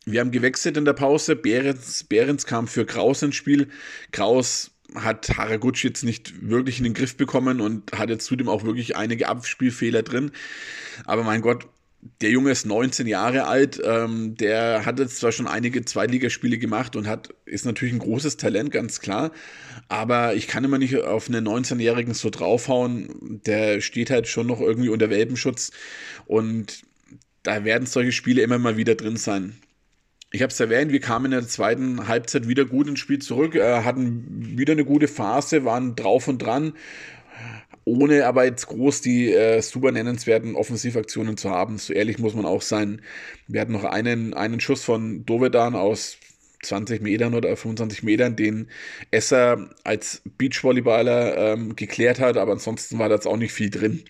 Wir 0.06 0.22
haben 0.22 0.32
gewechselt 0.32 0.78
in 0.78 0.86
der 0.86 0.94
Pause. 0.94 1.36
Behrens, 1.36 2.04
Behrens 2.04 2.46
kam 2.46 2.68
für 2.68 2.86
Kraus 2.86 3.22
ins 3.24 3.36
Spiel. 3.36 3.68
Kraus 4.12 4.72
hat 4.96 5.38
Haraguchi 5.38 5.88
jetzt 5.88 6.04
nicht 6.04 6.50
wirklich 6.50 6.78
in 6.78 6.86
den 6.86 6.94
Griff 6.94 7.18
bekommen 7.18 7.60
und 7.60 7.92
hat 7.92 8.10
jetzt 8.10 8.26
zudem 8.26 8.48
auch 8.48 8.64
wirklich 8.64 8.96
einige 8.96 9.28
Abspielfehler 9.28 10.04
drin. 10.04 10.32
Aber 11.06 11.24
mein 11.24 11.42
Gott, 11.42 11.68
der 12.22 12.30
Junge 12.30 12.51
ist 12.51 12.66
19 12.66 13.08
Jahre 13.08 13.46
alt, 13.46 13.82
ähm, 13.84 14.36
der 14.36 14.86
hat 14.86 15.00
jetzt 15.00 15.18
zwar 15.18 15.32
schon 15.32 15.48
einige 15.48 15.84
Zweitligaspiele 15.84 16.58
gemacht 16.58 16.96
und 16.96 17.08
hat, 17.08 17.34
ist 17.46 17.66
natürlich 17.66 17.94
ein 17.94 18.00
großes 18.00 18.38
Talent, 18.38 18.72
ganz 18.72 19.00
klar, 19.00 19.32
aber 19.89 20.36
ich 20.36 20.48
kann 20.48 20.63
immer 20.63 20.77
nicht 20.77 20.96
auf 20.98 21.27
einen 21.27 21.48
19-Jährigen 21.48 22.13
so 22.13 22.30
draufhauen, 22.30 23.42
der 23.46 23.82
steht 23.82 24.10
halt 24.10 24.27
schon 24.27 24.48
noch 24.48 24.62
irgendwie 24.62 24.89
unter 24.89 25.10
Welpenschutz 25.10 25.72
und 26.25 26.84
da 27.44 27.63
werden 27.63 27.88
solche 27.88 28.12
Spiele 28.12 28.42
immer 28.42 28.60
mal 28.60 28.77
wieder 28.77 28.96
drin 28.96 29.18
sein. 29.18 29.58
Ich 30.32 30.42
habe 30.42 30.51
es 30.51 30.60
erwähnt, 30.60 30.92
wir 30.92 31.00
kamen 31.00 31.25
in 31.25 31.32
der 31.32 31.48
zweiten 31.48 32.10
Halbzeit 32.10 32.50
wieder 32.50 32.66
gut 32.66 32.89
ins 32.89 33.00
Spiel 33.00 33.20
zurück, 33.20 33.56
äh, 33.56 33.84
hatten 33.84 34.58
wieder 34.58 34.74
eine 34.74 34.84
gute 34.84 35.08
Phase, 35.08 35.63
waren 35.63 35.96
drauf 35.96 36.27
und 36.27 36.39
dran, 36.39 36.74
ohne 37.88 38.25
aber 38.25 38.44
jetzt 38.44 38.67
groß 38.67 39.00
die 39.00 39.32
äh, 39.32 39.62
super 39.62 39.94
nennenswerten 39.94 40.56
Offensivaktionen 40.56 41.38
zu 41.38 41.50
haben. 41.50 41.77
So 41.77 41.94
ehrlich 41.94 42.20
muss 42.20 42.36
man 42.36 42.46
auch 42.46 42.62
sein. 42.62 43.01
Wir 43.48 43.62
hatten 43.62 43.72
noch 43.72 43.86
einen, 43.86 44.34
einen 44.34 44.60
Schuss 44.60 44.84
von 44.84 45.25
Dovedan 45.25 45.74
aus 45.74 46.17
20 46.63 47.01
Metern 47.01 47.34
oder 47.34 47.56
25 47.56 48.03
Metern, 48.03 48.36
den 48.36 48.67
Esser 49.12 49.70
als 49.86 50.22
Beachvolleyballer 50.38 51.53
ähm, 51.53 51.77
geklärt 51.77 52.20
hat, 52.20 52.36
aber 52.36 52.51
ansonsten 52.51 53.00
war 53.00 53.08
da 53.08 53.15
jetzt 53.15 53.27
auch 53.27 53.38
nicht 53.38 53.53
viel 53.53 53.70
drin. 53.70 54.03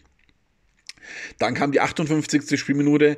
Dann 1.38 1.53
kam 1.53 1.72
die 1.72 1.79
58. 1.79 2.60
Spielminute. 2.60 3.17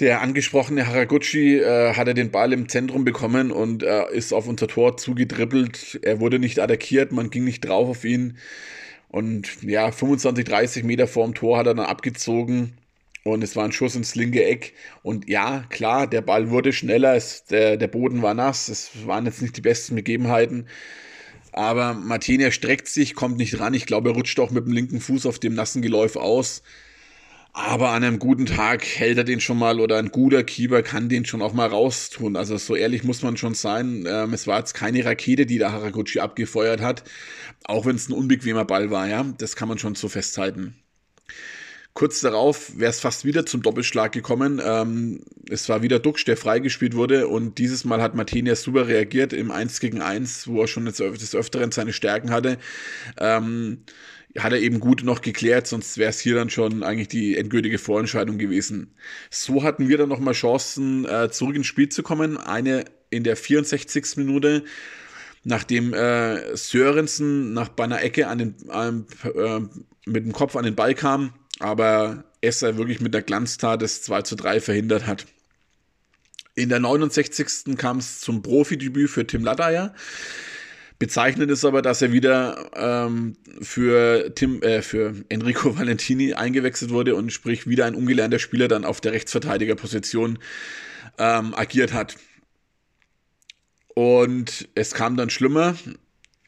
Der 0.00 0.22
angesprochene 0.22 0.88
Haraguchi 0.88 1.58
äh, 1.58 1.94
hatte 1.94 2.14
den 2.14 2.32
Ball 2.32 2.52
im 2.52 2.68
Zentrum 2.68 3.04
bekommen 3.04 3.52
und 3.52 3.84
äh, 3.84 4.10
ist 4.12 4.32
auf 4.32 4.48
unser 4.48 4.66
Tor 4.66 4.96
zugedribbelt. 4.96 6.00
Er 6.02 6.18
wurde 6.18 6.40
nicht 6.40 6.58
attackiert, 6.58 7.12
man 7.12 7.30
ging 7.30 7.44
nicht 7.44 7.60
drauf 7.60 7.88
auf 7.88 8.04
ihn. 8.04 8.38
Und 9.12 9.62
ja, 9.62 9.92
25, 9.92 10.44
30 10.46 10.84
Meter 10.84 11.06
vorm 11.06 11.34
Tor 11.34 11.58
hat 11.58 11.66
er 11.66 11.74
dann 11.74 11.86
abgezogen 11.86 12.78
und 13.24 13.44
es 13.44 13.54
war 13.54 13.64
ein 13.64 13.72
Schuss 13.72 13.94
ins 13.94 14.14
linke 14.14 14.44
Eck. 14.44 14.72
Und 15.02 15.28
ja, 15.28 15.64
klar, 15.68 16.06
der 16.06 16.22
Ball 16.22 16.50
wurde 16.50 16.72
schneller, 16.72 17.14
es, 17.14 17.44
der, 17.44 17.76
der 17.76 17.88
Boden 17.88 18.22
war 18.22 18.34
nass, 18.34 18.68
es 18.68 19.06
waren 19.06 19.26
jetzt 19.26 19.42
nicht 19.42 19.56
die 19.56 19.60
besten 19.60 19.94
Begebenheiten. 19.94 20.66
Aber 21.52 21.92
Martinia 21.92 22.50
streckt 22.50 22.88
sich, 22.88 23.14
kommt 23.14 23.36
nicht 23.36 23.60
ran. 23.60 23.74
Ich 23.74 23.84
glaube, 23.84 24.10
er 24.10 24.14
rutscht 24.14 24.40
auch 24.40 24.50
mit 24.50 24.64
dem 24.64 24.72
linken 24.72 25.00
Fuß 25.00 25.26
auf 25.26 25.38
dem 25.38 25.54
nassen 25.54 25.82
Geläuf 25.82 26.16
aus. 26.16 26.62
Aber 27.54 27.90
an 27.90 28.02
einem 28.02 28.18
guten 28.18 28.46
Tag 28.46 28.82
hält 28.82 29.18
er 29.18 29.24
den 29.24 29.40
schon 29.40 29.58
mal 29.58 29.78
oder 29.78 29.98
ein 29.98 30.10
guter 30.10 30.42
Keeper 30.42 30.82
kann 30.82 31.10
den 31.10 31.26
schon 31.26 31.42
auch 31.42 31.52
mal 31.52 31.68
raustun. 31.68 32.34
Also 32.34 32.56
so 32.56 32.74
ehrlich 32.74 33.04
muss 33.04 33.22
man 33.22 33.36
schon 33.36 33.52
sein. 33.54 34.06
Ähm, 34.08 34.32
es 34.32 34.46
war 34.46 34.58
jetzt 34.58 34.72
keine 34.72 35.04
Rakete, 35.04 35.44
die 35.44 35.58
der 35.58 35.70
Haraguchi 35.70 36.20
abgefeuert 36.20 36.80
hat. 36.80 37.04
Auch 37.64 37.84
wenn 37.84 37.96
es 37.96 38.08
ein 38.08 38.14
unbequemer 38.14 38.64
Ball 38.64 38.90
war, 38.90 39.06
ja. 39.06 39.24
Das 39.36 39.54
kann 39.54 39.68
man 39.68 39.78
schon 39.78 39.94
so 39.94 40.08
festhalten. 40.08 40.76
Kurz 41.94 42.20
darauf 42.20 42.78
wäre 42.78 42.88
es 42.88 43.00
fast 43.00 43.26
wieder 43.26 43.44
zum 43.44 43.60
Doppelschlag 43.60 44.12
gekommen. 44.12 44.58
Ähm, 44.64 45.20
es 45.50 45.68
war 45.68 45.82
wieder 45.82 45.98
Duxch, 45.98 46.24
der 46.24 46.38
freigespielt 46.38 46.96
wurde 46.96 47.28
und 47.28 47.58
dieses 47.58 47.84
Mal 47.84 48.00
hat 48.00 48.14
Martinez 48.14 48.62
super 48.62 48.88
reagiert 48.88 49.34
im 49.34 49.50
1 49.50 49.78
gegen 49.78 50.00
1, 50.00 50.48
wo 50.48 50.62
er 50.62 50.68
schon 50.68 50.86
des 50.86 51.34
Öfteren 51.34 51.70
seine 51.70 51.92
Stärken 51.92 52.30
hatte. 52.30 52.56
Ähm, 53.18 53.84
hat 54.38 54.52
er 54.52 54.60
eben 54.60 54.80
gut 54.80 55.04
noch 55.04 55.20
geklärt, 55.20 55.66
sonst 55.66 55.98
wäre 55.98 56.10
es 56.10 56.20
hier 56.20 56.34
dann 56.34 56.50
schon 56.50 56.82
eigentlich 56.82 57.08
die 57.08 57.36
endgültige 57.36 57.78
Vorentscheidung 57.78 58.38
gewesen. 58.38 58.94
So 59.30 59.62
hatten 59.62 59.88
wir 59.88 59.98
dann 59.98 60.08
nochmal 60.08 60.34
Chancen, 60.34 61.04
äh, 61.04 61.30
zurück 61.30 61.56
ins 61.56 61.66
Spiel 61.66 61.88
zu 61.88 62.02
kommen. 62.02 62.38
Eine 62.38 62.84
in 63.10 63.24
der 63.24 63.36
64. 63.36 64.16
Minute, 64.16 64.64
nachdem 65.44 65.92
äh, 65.92 66.56
Sörensen 66.56 67.52
nach 67.52 67.76
einer 67.76 68.02
Ecke 68.02 68.28
an 68.28 68.38
den, 68.38 68.54
äh, 68.70 69.60
mit 70.06 70.24
dem 70.24 70.32
Kopf 70.32 70.56
an 70.56 70.64
den 70.64 70.74
Ball 70.74 70.94
kam, 70.94 71.34
aber 71.58 72.24
Esser 72.40 72.76
wirklich 72.76 73.00
mit 73.00 73.14
der 73.14 73.22
Glanztat 73.22 73.82
das 73.82 74.02
2 74.02 74.22
zu 74.22 74.34
3 74.36 74.60
verhindert 74.60 75.06
hat. 75.06 75.26
In 76.54 76.68
der 76.68 76.80
69. 76.80 77.76
kam 77.76 77.98
es 77.98 78.20
zum 78.20 78.42
Profidebüt 78.42 79.08
für 79.08 79.26
Tim 79.26 79.44
Laddayer. 79.44 79.94
Bezeichnet 81.02 81.50
ist 81.50 81.64
aber, 81.64 81.82
dass 81.82 82.00
er 82.00 82.12
wieder 82.12 82.70
ähm, 82.76 83.36
für 83.60 84.32
Tim, 84.36 84.62
äh, 84.62 84.82
für 84.82 85.16
Enrico 85.30 85.76
Valentini 85.76 86.34
eingewechselt 86.34 86.92
wurde 86.92 87.16
und 87.16 87.32
sprich 87.32 87.66
wieder 87.66 87.86
ein 87.86 87.96
ungelernter 87.96 88.38
Spieler 88.38 88.68
dann 88.68 88.84
auf 88.84 89.00
der 89.00 89.10
Rechtsverteidigerposition 89.10 90.38
ähm, 91.18 91.56
agiert 91.56 91.92
hat. 91.92 92.14
Und 93.96 94.68
es 94.76 94.94
kam 94.94 95.16
dann 95.16 95.28
schlimmer, 95.28 95.74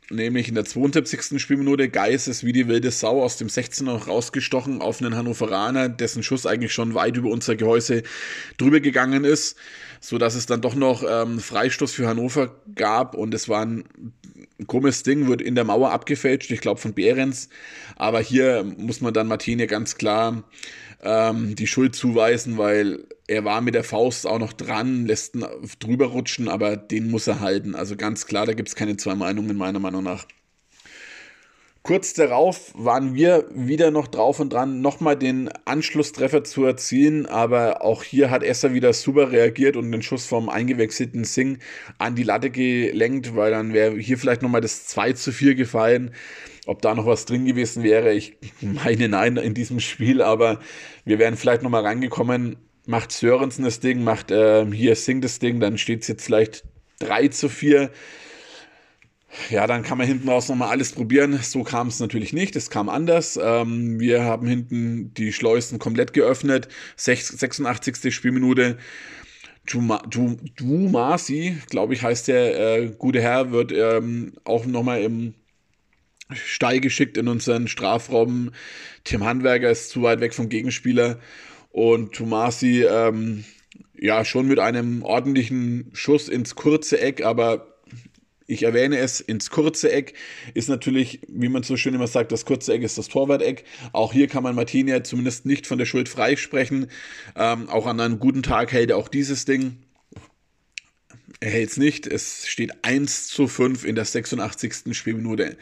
nämlich 0.08 0.46
in 0.46 0.54
der 0.54 0.64
72. 0.64 1.42
Spielminute. 1.42 1.88
Geis 1.88 2.28
ist 2.28 2.44
wie 2.44 2.52
die 2.52 2.68
wilde 2.68 2.92
Sau 2.92 3.24
aus 3.24 3.36
dem 3.36 3.48
16er 3.48 3.82
noch 3.82 4.06
rausgestochen 4.06 4.80
auf 4.80 5.02
einen 5.02 5.16
Hannoveraner, 5.16 5.88
dessen 5.88 6.22
Schuss 6.22 6.46
eigentlich 6.46 6.72
schon 6.72 6.94
weit 6.94 7.16
über 7.16 7.30
unser 7.30 7.56
Gehäuse 7.56 8.04
drüber 8.56 8.78
gegangen 8.78 9.24
ist, 9.24 9.56
so 10.00 10.16
dass 10.16 10.36
es 10.36 10.46
dann 10.46 10.60
doch 10.60 10.76
noch 10.76 11.02
ähm, 11.02 11.40
Freistoß 11.40 11.90
für 11.90 12.06
Hannover 12.06 12.54
gab 12.76 13.16
und 13.16 13.34
es 13.34 13.48
war 13.48 13.66
ein 14.64 14.66
krummes 14.66 15.02
Ding, 15.02 15.28
wird 15.28 15.42
in 15.42 15.54
der 15.54 15.64
Mauer 15.64 15.92
abgefälscht, 15.92 16.50
ich 16.50 16.60
glaube 16.60 16.80
von 16.80 16.94
Behrens. 16.94 17.48
Aber 17.96 18.20
hier 18.20 18.64
muss 18.76 19.00
man 19.00 19.14
dann 19.14 19.28
Martine 19.28 19.66
ganz 19.66 19.96
klar 19.96 20.44
ähm, 21.02 21.54
die 21.54 21.66
Schuld 21.66 21.94
zuweisen, 21.94 22.58
weil 22.58 23.04
er 23.26 23.44
war 23.44 23.60
mit 23.60 23.74
der 23.74 23.84
Faust 23.84 24.26
auch 24.26 24.38
noch 24.38 24.52
dran, 24.52 25.06
lässt 25.06 25.34
ihn 25.34 25.44
drüber 25.78 26.06
rutschen, 26.06 26.48
aber 26.48 26.76
den 26.76 27.10
muss 27.10 27.26
er 27.26 27.40
halten. 27.40 27.74
Also 27.74 27.96
ganz 27.96 28.26
klar, 28.26 28.46
da 28.46 28.54
gibt 28.54 28.68
es 28.68 28.74
keine 28.74 28.96
zwei 28.96 29.14
Meinungen 29.14 29.56
meiner 29.56 29.78
Meinung 29.78 30.02
nach. 30.02 30.26
Kurz 31.86 32.14
darauf 32.14 32.72
waren 32.74 33.14
wir 33.14 33.44
wieder 33.54 33.90
noch 33.90 34.08
drauf 34.08 34.40
und 34.40 34.54
dran, 34.54 34.80
nochmal 34.80 35.18
den 35.18 35.50
Anschlusstreffer 35.66 36.42
zu 36.42 36.64
erzielen, 36.64 37.26
aber 37.26 37.82
auch 37.84 38.02
hier 38.02 38.30
hat 38.30 38.42
Esser 38.42 38.72
wieder 38.72 38.94
super 38.94 39.30
reagiert 39.30 39.76
und 39.76 39.92
den 39.92 40.00
Schuss 40.00 40.24
vom 40.24 40.48
eingewechselten 40.48 41.24
Singh 41.24 41.58
an 41.98 42.14
die 42.14 42.22
Latte 42.22 42.48
gelenkt, 42.48 43.36
weil 43.36 43.50
dann 43.50 43.74
wäre 43.74 43.98
hier 43.98 44.16
vielleicht 44.16 44.40
nochmal 44.40 44.62
das 44.62 44.86
2 44.86 45.12
zu 45.12 45.30
4 45.30 45.56
gefallen. 45.56 46.14
Ob 46.64 46.80
da 46.80 46.94
noch 46.94 47.04
was 47.04 47.26
drin 47.26 47.44
gewesen 47.44 47.82
wäre, 47.82 48.14
ich 48.14 48.38
meine 48.62 49.10
nein 49.10 49.36
in 49.36 49.52
diesem 49.52 49.78
Spiel, 49.78 50.22
aber 50.22 50.60
wir 51.04 51.18
wären 51.18 51.36
vielleicht 51.36 51.62
nochmal 51.62 51.82
rangekommen. 51.82 52.56
Macht 52.86 53.12
Sörensen 53.12 53.62
das 53.62 53.80
Ding, 53.80 54.02
macht 54.02 54.30
äh, 54.30 54.64
hier 54.72 54.96
Singh 54.96 55.20
das 55.20 55.38
Ding, 55.38 55.60
dann 55.60 55.76
steht 55.76 56.00
es 56.00 56.08
jetzt 56.08 56.24
vielleicht 56.24 56.64
3 57.00 57.28
zu 57.28 57.50
4 57.50 57.90
ja, 59.50 59.66
dann 59.66 59.82
kann 59.82 59.98
man 59.98 60.06
hinten 60.06 60.28
raus 60.28 60.48
nochmal 60.48 60.70
alles 60.70 60.92
probieren. 60.92 61.38
So 61.42 61.64
kam 61.64 61.88
es 61.88 62.00
natürlich 62.00 62.32
nicht. 62.32 62.56
Es 62.56 62.70
kam 62.70 62.88
anders. 62.88 63.38
Ähm, 63.42 63.98
wir 64.00 64.22
haben 64.24 64.46
hinten 64.46 65.12
die 65.14 65.32
Schleusen 65.32 65.78
komplett 65.78 66.12
geöffnet. 66.12 66.68
86. 66.96 68.14
Spielminute. 68.14 68.78
Dumasi, 69.66 71.56
glaube 71.70 71.94
ich, 71.94 72.02
heißt 72.02 72.28
der 72.28 72.76
äh, 72.78 72.92
gute 72.98 73.22
Herr, 73.22 73.50
wird 73.50 73.72
ähm, 73.72 74.34
auch 74.44 74.66
nochmal 74.66 75.00
im 75.00 75.34
Stall 76.32 76.80
geschickt 76.80 77.16
in 77.16 77.28
unseren 77.28 77.66
Strafraum. 77.68 78.50
Tim 79.04 79.24
Handwerker 79.24 79.70
ist 79.70 79.90
zu 79.90 80.02
weit 80.02 80.20
weg 80.20 80.34
vom 80.34 80.48
Gegenspieler. 80.48 81.18
Und 81.70 82.12
Tumasi, 82.12 82.84
ähm, 82.84 83.44
ja, 83.98 84.24
schon 84.24 84.46
mit 84.46 84.58
einem 84.58 85.02
ordentlichen 85.02 85.90
Schuss 85.92 86.28
ins 86.28 86.54
kurze 86.54 87.00
Eck, 87.00 87.24
aber 87.24 87.73
ich 88.46 88.62
erwähne 88.62 88.98
es, 88.98 89.20
ins 89.20 89.50
kurze 89.50 89.90
Eck 89.90 90.14
ist 90.52 90.68
natürlich, 90.68 91.20
wie 91.28 91.48
man 91.48 91.62
so 91.62 91.76
schön 91.76 91.94
immer 91.94 92.06
sagt, 92.06 92.32
das 92.32 92.44
kurze 92.44 92.74
Eck 92.74 92.82
ist 92.82 92.98
das 92.98 93.08
Torwart-Eck. 93.08 93.64
Auch 93.92 94.12
hier 94.12 94.28
kann 94.28 94.42
man 94.42 94.54
Martinia 94.54 95.02
zumindest 95.02 95.46
nicht 95.46 95.66
von 95.66 95.78
der 95.78 95.86
Schuld 95.86 96.08
freisprechen. 96.08 96.88
Ähm, 97.36 97.68
auch 97.68 97.86
an 97.86 98.00
einem 98.00 98.18
guten 98.18 98.42
Tag 98.42 98.72
hält 98.72 98.90
er 98.90 98.98
auch 98.98 99.08
dieses 99.08 99.44
Ding. 99.44 99.78
Er 101.40 101.50
hält 101.50 101.70
es 101.70 101.76
nicht. 101.78 102.06
Es 102.06 102.46
steht 102.46 102.84
1 102.84 103.28
zu 103.28 103.48
5 103.48 103.84
in 103.84 103.94
der 103.94 104.04
86. 104.04 104.96
Spielminute. 104.96 105.56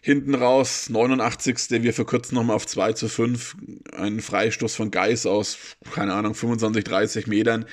Hinten 0.00 0.36
raus, 0.36 0.88
89. 0.90 1.82
Wir 1.82 1.92
verkürzen 1.92 2.36
nochmal 2.36 2.56
auf 2.56 2.66
2 2.66 2.92
zu 2.92 3.08
5. 3.08 3.56
Ein 3.92 4.20
Freistoß 4.20 4.76
von 4.76 4.92
Geis 4.92 5.26
aus, 5.26 5.58
keine 5.92 6.14
Ahnung, 6.14 6.34
25, 6.34 6.84
30 6.84 7.26
Metern 7.26 7.66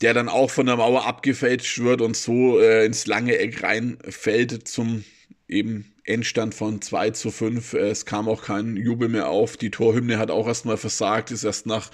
der 0.00 0.14
dann 0.14 0.28
auch 0.28 0.50
von 0.50 0.66
der 0.66 0.76
Mauer 0.76 1.06
abgefälscht 1.06 1.78
wird 1.80 2.00
und 2.00 2.16
so 2.16 2.58
äh, 2.58 2.84
ins 2.86 3.06
lange 3.06 3.36
Eck 3.38 3.62
reinfällt 3.62 4.66
zum 4.66 5.04
eben 5.48 5.92
Endstand 6.04 6.54
von 6.54 6.80
2 6.80 7.10
zu 7.10 7.30
5. 7.30 7.74
Es 7.74 8.06
kam 8.06 8.28
auch 8.28 8.42
kein 8.42 8.76
Jubel 8.76 9.08
mehr 9.08 9.28
auf. 9.28 9.56
Die 9.56 9.70
Torhymne 9.70 10.18
hat 10.18 10.30
auch 10.30 10.46
erstmal 10.46 10.76
versagt, 10.76 11.30
ist 11.30 11.44
erst 11.44 11.66
nach 11.66 11.90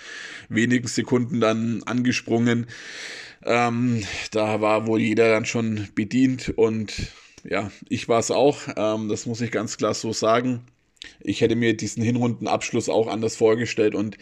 wenigen 0.49 0.87
Sekunden 0.87 1.41
dann 1.41 1.83
angesprungen. 1.85 2.67
Ähm, 3.45 4.05
da 4.31 4.61
war 4.61 4.87
wohl 4.87 5.01
jeder 5.01 5.31
dann 5.31 5.45
schon 5.45 5.89
bedient 5.95 6.53
und 6.57 6.93
ja, 7.45 7.71
ich 7.89 8.09
war 8.09 8.19
es 8.19 8.31
auch. 8.31 8.61
Ähm, 8.77 9.09
das 9.09 9.27
muss 9.27 9.41
ich 9.41 9.51
ganz 9.51 9.77
klar 9.77 9.95
so 9.95 10.13
sagen. 10.13 10.63
Ich 11.21 11.41
hätte 11.41 11.57
mir 11.57 11.77
diesen 11.77 12.03
Hinrundenabschluss 12.03 12.89
auch 12.89 13.09
anders 13.09 13.37
vorgestellt 13.37 13.95
und 13.95 14.19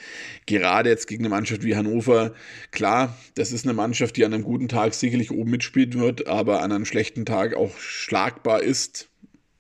gerade 0.47 0.91
jetzt 0.91 1.07
gegen 1.07 1.23
eine 1.23 1.31
Mannschaft 1.31 1.63
wie 1.65 1.77
Hannover, 1.77 2.35
klar, 2.71 3.17
das 3.35 3.53
ist 3.53 3.65
eine 3.65 3.75
Mannschaft, 3.75 4.17
die 4.17 4.25
an 4.25 4.35
einem 4.35 4.45
guten 4.45 4.69
Tag 4.69 4.95
sicherlich 4.95 5.31
oben 5.31 5.51
mitspielen 5.51 5.95
wird, 5.95 6.27
aber 6.27 6.63
an 6.63 6.73
einem 6.73 6.85
schlechten 6.85 7.27
Tag 7.27 7.55
auch 7.55 7.77
schlagbar 7.79 8.63
ist. 8.63 9.09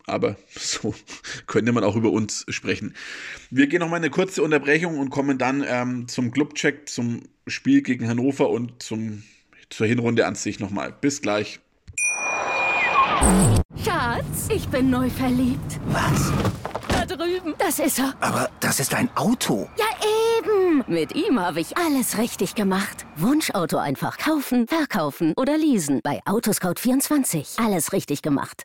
Aber 0.06 0.36
so 0.54 0.94
könnte 1.46 1.72
man 1.72 1.84
auch 1.84 1.96
über 1.96 2.10
uns 2.10 2.44
sprechen. 2.48 2.94
Wir 3.50 3.66
gehen 3.66 3.80
nochmal 3.80 3.98
eine 3.98 4.10
kurze 4.10 4.42
Unterbrechung 4.42 4.98
und 4.98 5.10
kommen 5.10 5.38
dann 5.38 5.64
ähm, 5.66 6.08
zum 6.08 6.30
Clubcheck, 6.30 6.88
zum 6.88 7.22
Spiel 7.46 7.82
gegen 7.82 8.08
Hannover 8.08 8.50
und 8.50 8.82
zum, 8.82 9.22
zur 9.70 9.86
Hinrunde 9.86 10.26
an 10.26 10.34
sich 10.34 10.60
nochmal. 10.60 10.94
Bis 11.00 11.22
gleich. 11.22 11.60
Schatz, 13.82 14.48
ich 14.54 14.68
bin 14.68 14.90
neu 14.90 15.08
verliebt. 15.08 15.80
Was? 15.86 16.32
Da 17.06 17.16
drüben. 17.16 17.54
Das 17.58 17.78
ist 17.80 17.98
er. 17.98 18.14
Aber 18.20 18.48
das 18.60 18.80
ist 18.80 18.94
ein 18.94 19.10
Auto. 19.14 19.68
Ja, 19.76 19.84
eben. 20.38 20.84
Mit 20.86 21.14
ihm 21.14 21.38
habe 21.38 21.60
ich 21.60 21.76
alles 21.76 22.16
richtig 22.16 22.54
gemacht. 22.54 23.04
Wunschauto 23.16 23.76
einfach 23.76 24.16
kaufen, 24.16 24.66
verkaufen 24.66 25.34
oder 25.36 25.58
leasen. 25.58 26.00
Bei 26.02 26.20
Autoscout24. 26.24 27.62
Alles 27.62 27.92
richtig 27.92 28.22
gemacht. 28.22 28.62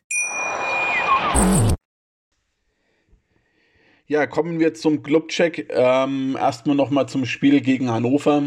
Ja, 4.06 4.26
kommen 4.26 4.58
wir 4.58 4.72
zum 4.72 5.02
Clubcheck. 5.02 5.68
Ähm, 5.70 6.36
erstmal 6.40 6.76
nochmal 6.76 7.08
zum 7.08 7.26
Spiel 7.26 7.60
gegen 7.60 7.90
Hannover. 7.90 8.44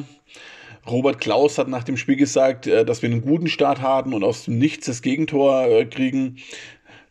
Robert 0.90 1.22
Klaus 1.22 1.58
hat 1.58 1.68
nach 1.68 1.84
dem 1.84 1.98
Spiel 1.98 2.16
gesagt, 2.16 2.68
äh, 2.68 2.84
dass 2.84 3.02
wir 3.02 3.10
einen 3.10 3.22
guten 3.22 3.48
Start 3.48 3.82
haben 3.82 4.14
und 4.14 4.24
aus 4.24 4.46
dem 4.46 4.58
Nichts 4.58 4.88
das 4.88 5.02
Gegentor 5.02 5.66
äh, 5.66 5.86
kriegen. 5.86 6.38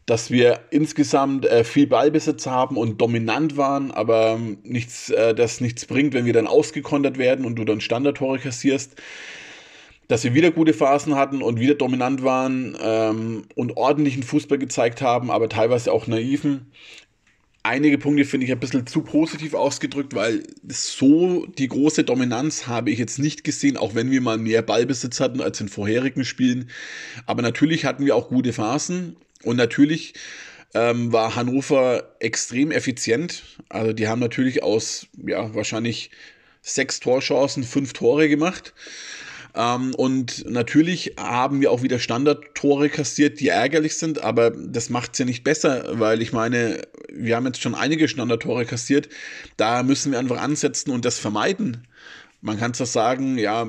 Dass 0.07 0.31
wir 0.31 0.61
insgesamt 0.71 1.47
äh, 1.47 1.65
viel 1.65 1.87
Ballbesitz 1.87 2.47
haben 2.47 2.77
und 2.77 3.01
dominant 3.01 3.57
waren, 3.57 3.91
aber 3.91 4.33
ähm, 4.33 4.59
nichts, 4.65 5.13
das 5.37 5.61
nichts 5.61 5.87
bringt, 5.87 6.13
wenn 6.15 6.25
wir 6.25 6.33
dann 6.33 6.47
ausgekontert 6.47 7.19
werden 7.19 7.45
und 7.45 7.57
du 7.57 7.65
dann 7.65 7.81
Standardtore 7.81 8.39
kassierst 8.39 8.97
dass 10.13 10.25
wir 10.25 10.35
wieder 10.35 10.51
gute 10.51 10.75
Phasen 10.75 11.15
hatten 11.15 11.41
und 11.41 11.59
wieder 11.59 11.75
dominant 11.75 12.23
waren 12.23 12.77
ähm, 12.83 13.45
und 13.55 13.79
ordentlichen 13.79 14.23
Fußball 14.23 14.59
gezeigt 14.59 15.01
haben, 15.01 15.31
aber 15.31 15.49
teilweise 15.49 15.91
auch 15.91 16.07
naiven. 16.07 16.71
Einige 17.63 17.97
Punkte 17.97 18.27
finde 18.27 18.45
ich 18.45 18.53
ein 18.53 18.61
bisschen 18.61 18.87
zu 18.87 19.01
positiv 19.01 19.55
ausgedrückt, 19.55 20.15
weil 20.15 20.43
so 20.69 21.47
die 21.47 21.69
große 21.69 22.05
Dominanz 22.05 22.67
habe 22.67 22.91
ich 22.91 22.99
jetzt 22.99 23.21
nicht 23.21 23.43
gesehen, 23.43 23.79
auch 23.79 23.95
wenn 23.95 24.11
wir 24.11 24.21
mal 24.21 24.37
mehr 24.37 24.61
Ballbesitz 24.61 25.19
hatten 25.19 25.41
als 25.41 25.61
in 25.63 25.69
vorherigen 25.69 26.27
Spielen. 26.27 26.69
Aber 27.25 27.41
natürlich 27.41 27.87
hatten 27.87 28.05
wir 28.05 28.15
auch 28.15 28.29
gute 28.29 28.53
Phasen 28.53 29.17
und 29.45 29.57
natürlich 29.57 30.15
ähm, 30.75 31.13
war 31.13 31.37
Hannover 31.37 32.15
extrem 32.21 32.71
effizient. 32.71 33.43
Also 33.69 33.93
die 33.93 34.09
haben 34.09 34.21
natürlich 34.21 34.63
aus 34.63 35.07
ja 35.27 35.55
wahrscheinlich 35.55 36.11
sechs 36.63 37.01
Torchancen 37.01 37.65
fünf 37.65 37.93
Tore 37.93 38.29
gemacht. 38.29 38.73
Ähm, 39.55 39.95
und 39.95 40.49
natürlich 40.49 41.15
haben 41.19 41.61
wir 41.61 41.71
auch 41.71 41.83
wieder 41.83 41.99
Standardtore 41.99 42.89
kassiert, 42.89 43.41
die 43.41 43.49
ärgerlich 43.49 43.97
sind, 43.97 44.23
aber 44.23 44.51
das 44.51 44.89
macht 44.89 45.13
es 45.13 45.19
ja 45.19 45.25
nicht 45.25 45.45
besser, 45.45 45.99
weil 45.99 46.23
ich 46.23 46.33
meine, 46.33 46.81
wir 47.13 47.37
haben 47.37 47.47
jetzt 47.47 47.61
schon 47.61 47.75
einige 47.75 48.09
Standardtore 48.09 48.65
kassiert. 48.65 49.09
Da 49.57 49.83
müssen 49.83 50.13
wir 50.13 50.19
einfach 50.19 50.41
ansetzen 50.41 50.91
und 50.91 51.05
das 51.05 51.19
vermeiden. 51.19 51.87
Man 52.41 52.59
kann 52.59 52.75
zwar 52.75 52.87
sagen, 52.87 53.39
ja, 53.39 53.69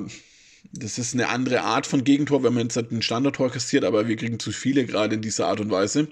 das 0.74 0.98
ist 0.98 1.14
eine 1.14 1.30
andere 1.30 1.62
Art 1.62 1.86
von 1.86 2.04
Gegentor, 2.04 2.44
wenn 2.44 2.54
man 2.54 2.64
jetzt 2.64 2.78
ein 2.78 3.02
Standardtor 3.02 3.52
kassiert, 3.52 3.86
aber 3.86 4.08
wir 4.08 4.16
kriegen 4.16 4.40
zu 4.40 4.52
viele 4.52 4.86
gerade 4.86 5.16
in 5.16 5.22
dieser 5.22 5.48
Art 5.48 5.60
und 5.60 5.70
Weise. 5.70 6.08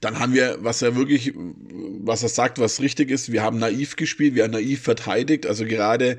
Dann 0.00 0.18
haben 0.18 0.32
wir, 0.32 0.56
was 0.60 0.80
er 0.80 0.96
wirklich, 0.96 1.32
was 1.34 2.22
er 2.22 2.30
sagt, 2.30 2.58
was 2.58 2.80
richtig 2.80 3.10
ist, 3.10 3.30
wir 3.30 3.42
haben 3.42 3.58
naiv 3.58 3.96
gespielt, 3.96 4.34
wir 4.34 4.44
haben 4.44 4.52
naiv 4.52 4.82
verteidigt. 4.82 5.46
Also 5.46 5.66
gerade, 5.66 6.16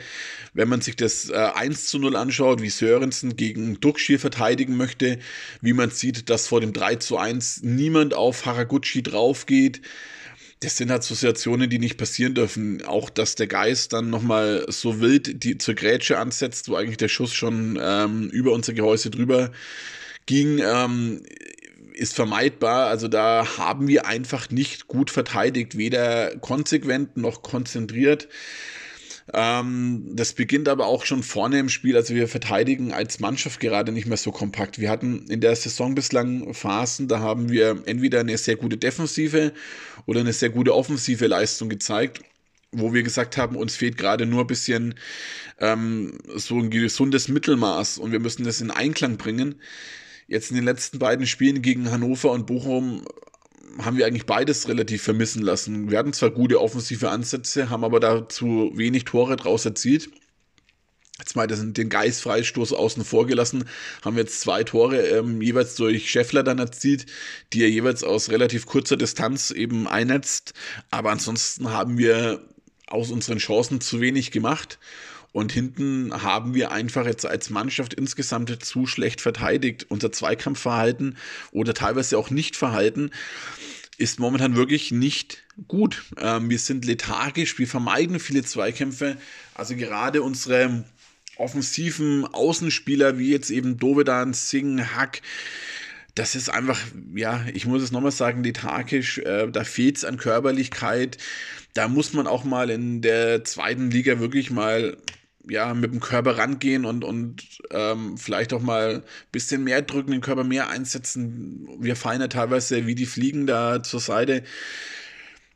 wenn 0.54 0.70
man 0.70 0.82
sich 0.82 0.96
das 0.96 1.30
äh, 1.30 1.36
1 1.36 1.88
zu 1.88 2.00
0 2.00 2.16
anschaut, 2.16 2.62
wie 2.62 2.70
Sörensen 2.70 3.36
gegen 3.36 3.80
Duxchir 3.80 4.20
verteidigen 4.20 4.78
möchte, 4.78 5.20
wie 5.62 5.74
man 5.74 5.90
sieht, 5.90 6.30
dass 6.30 6.48
vor 6.48 6.62
dem 6.62 6.74
3 6.74 6.96
zu 6.98 7.18
1 7.18 7.64
niemand 7.64 8.14
auf 8.14 8.46
Haraguchi 8.46 9.02
drauf 9.02 9.46
geht. 9.48 9.82
Das 10.62 10.78
sind 10.78 10.90
halt 10.90 11.04
Situationen, 11.04 11.70
die 11.70 11.80
nicht 11.80 11.98
passieren 11.98 12.34
dürfen. 12.34 12.84
Auch, 12.86 13.10
dass 13.10 13.36
der 13.36 13.48
Geist 13.48 13.94
dann 13.94 14.10
nochmal 14.10 14.66
so 14.70 15.02
wild 15.02 15.44
die 15.44 15.58
zur 15.58 15.76
Grätsche 15.76 16.18
ansetzt, 16.18 16.70
wo 16.70 16.76
eigentlich 16.76 16.98
der 16.98 17.10
Schuss 17.10 17.34
schon 17.34 17.78
ähm, 17.82 18.30
über 18.30 18.52
unser 18.54 18.74
Gehäuse 18.74 19.10
drüber 19.10 19.52
ging, 20.26 20.60
ähm, 20.60 21.22
ist 21.94 22.14
vermeidbar. 22.16 22.88
Also 22.88 23.08
da 23.08 23.58
haben 23.58 23.88
wir 23.88 24.06
einfach 24.06 24.50
nicht 24.50 24.88
gut 24.88 25.12
verteidigt, 25.12 25.78
weder 25.78 26.36
konsequent 26.38 27.18
noch 27.18 27.42
konzentriert. 27.42 28.28
Ähm, 29.34 30.12
das 30.14 30.34
beginnt 30.34 30.68
aber 30.70 30.86
auch 30.86 31.06
schon 31.06 31.24
vorne 31.24 31.60
im 31.60 31.70
Spiel. 31.70 31.96
Also 31.96 32.14
wir 32.14 32.28
verteidigen 32.28 32.94
als 32.94 33.20
Mannschaft 33.20 33.60
gerade 33.60 33.92
nicht 33.92 34.08
mehr 34.08 34.18
so 34.18 34.32
kompakt. 34.32 34.80
Wir 34.80 34.90
hatten 34.90 35.26
in 35.28 35.42
der 35.42 35.56
Saison 35.56 35.96
bislang 35.96 36.54
Phasen, 36.54 37.08
da 37.08 37.20
haben 37.20 37.50
wir 37.50 37.84
entweder 37.86 38.20
eine 38.20 38.38
sehr 38.38 38.56
gute 38.56 38.78
defensive 38.78 39.54
oder 40.06 40.20
eine 40.20 40.34
sehr 40.34 40.50
gute 40.50 40.76
offensive 40.76 41.28
Leistung 41.28 41.70
gezeigt 41.70 42.22
wo 42.78 42.94
wir 42.94 43.04
gesagt 43.04 43.38
haben, 43.38 43.56
uns 43.56 43.76
fehlt 43.76 43.98
gerade 43.98 44.26
nur 44.26 44.42
ein 44.42 44.48
bisschen 44.48 44.96
ähm, 45.60 46.18
so 46.36 46.60
ein 46.60 46.70
gesundes 46.70 47.28
Mittelmaß 47.28 47.98
und 47.98 48.12
wir 48.12 48.20
müssen 48.20 48.44
das 48.44 48.62
in 48.62 48.72
Einklang 48.72 49.18
bringen. 49.18 49.56
Jetzt 50.28 50.50
in 50.50 50.56
den 50.56 50.66
letzten 50.66 51.00
beiden 51.00 51.28
Spielen 51.28 51.62
gegen 51.62 51.92
Hannover 51.92 52.32
und 52.32 52.48
Bochum 52.48 53.06
haben 53.80 53.98
wir 53.98 54.06
eigentlich 54.06 54.26
beides 54.26 54.68
relativ 54.68 55.04
vermissen 55.04 55.42
lassen. 55.42 55.92
Wir 55.92 55.98
hatten 55.98 56.14
zwar 56.14 56.32
gute 56.32 56.62
offensive 56.62 57.10
Ansätze, 57.10 57.70
haben 57.70 57.84
aber 57.84 58.00
dazu 58.00 58.72
wenig 58.74 59.06
Tore 59.06 59.36
draus 59.36 59.66
erzielt. 59.66 60.10
Jetzt 61.18 61.36
mal 61.38 61.48
den 61.48 61.90
Geistfreistoß 61.90 62.74
außen 62.74 63.06
vor 63.06 63.26
gelassen, 63.26 63.70
haben 64.04 64.18
wir 64.18 64.24
jetzt 64.24 64.42
zwei 64.42 64.66
Tore 64.66 65.00
ähm, 65.00 65.42
jeweils 65.42 65.76
durch 65.76 66.10
Scheffler 66.12 66.44
dann 66.44 66.60
erzielt, 66.60 67.06
die 67.54 67.64
er 67.64 67.70
jeweils 67.70 68.04
aus 68.04 68.30
relativ 68.30 68.66
kurzer 68.66 68.98
Distanz 68.98 69.52
eben 69.52 69.88
einnetzt. 69.88 70.54
Aber 70.92 71.12
ansonsten 71.12 71.70
haben 71.70 71.98
wir 71.98 72.42
aus 72.88 73.12
unseren 73.12 73.38
Chancen 73.38 73.80
zu 73.80 74.02
wenig 74.02 74.32
gemacht. 74.32 74.78
Und 75.36 75.52
hinten 75.52 76.14
haben 76.24 76.54
wir 76.54 76.72
einfach 76.72 77.06
jetzt 77.06 77.26
als 77.26 77.50
Mannschaft 77.50 77.94
insgesamt 77.94 78.64
zu 78.64 78.88
schlecht 78.88 79.20
verteidigt. 79.20 79.86
Unser 79.90 80.10
Zweikampfverhalten 80.14 81.18
oder 81.52 81.74
teilweise 81.74 82.18
auch 82.18 82.30
Nichtverhalten 82.30 83.12
ist 83.98 84.18
momentan 84.18 84.56
wirklich 84.56 84.92
nicht 84.92 85.44
gut. 85.68 86.04
Ähm, 86.18 86.50
wir 86.50 86.58
sind 86.58 86.86
lethargisch, 86.86 87.60
wir 87.60 87.68
vermeiden 87.68 88.22
viele 88.22 88.46
Zweikämpfe. 88.46 89.18
Also 89.54 89.76
gerade 89.76 90.22
unsere 90.22 90.86
offensiven 91.36 92.26
Außenspieler 92.34 93.20
wie 93.20 93.32
jetzt 93.32 93.50
eben 93.50 93.76
Dovedan, 93.78 94.32
Singh, 94.32 94.96
Hack, 94.96 95.22
das 96.16 96.36
ist 96.36 96.48
einfach, 96.48 96.80
ja, 97.14 97.46
ich 97.54 97.66
muss 97.66 97.82
es 97.82 97.92
nochmal 97.92 98.12
sagen, 98.12 98.42
lethargisch. 98.42 99.18
Äh, 99.18 99.52
da 99.52 99.66
fehlt 99.66 99.98
es 99.98 100.06
an 100.06 100.16
Körperlichkeit. 100.16 101.18
Da 101.74 101.90
muss 101.90 102.14
man 102.14 102.26
auch 102.26 102.46
mal 102.46 102.70
in 102.70 103.02
der 103.02 103.44
zweiten 103.44 103.92
Liga 103.92 104.22
wirklich 104.22 104.50
mal 104.50 104.96
ja, 105.50 105.74
mit 105.74 105.92
dem 105.92 106.00
Körper 106.00 106.38
rangehen 106.38 106.86
und, 106.86 107.04
und 107.04 107.44
ähm, 107.72 108.18
vielleicht 108.18 108.54
auch 108.54 108.62
mal 108.62 108.96
ein 108.96 109.04
bisschen 109.32 109.64
mehr 109.64 109.82
drücken, 109.82 110.12
den 110.12 110.22
Körper 110.22 110.44
mehr 110.44 110.70
einsetzen. 110.70 111.68
Wir 111.80 111.96
fallen 111.96 112.22
ja 112.22 112.28
teilweise 112.28 112.88
wie 112.88 112.96
die 112.96 113.06
Fliegen 113.06 113.48
da 113.48 113.84
zur 113.84 114.00
Seite. 114.00 114.44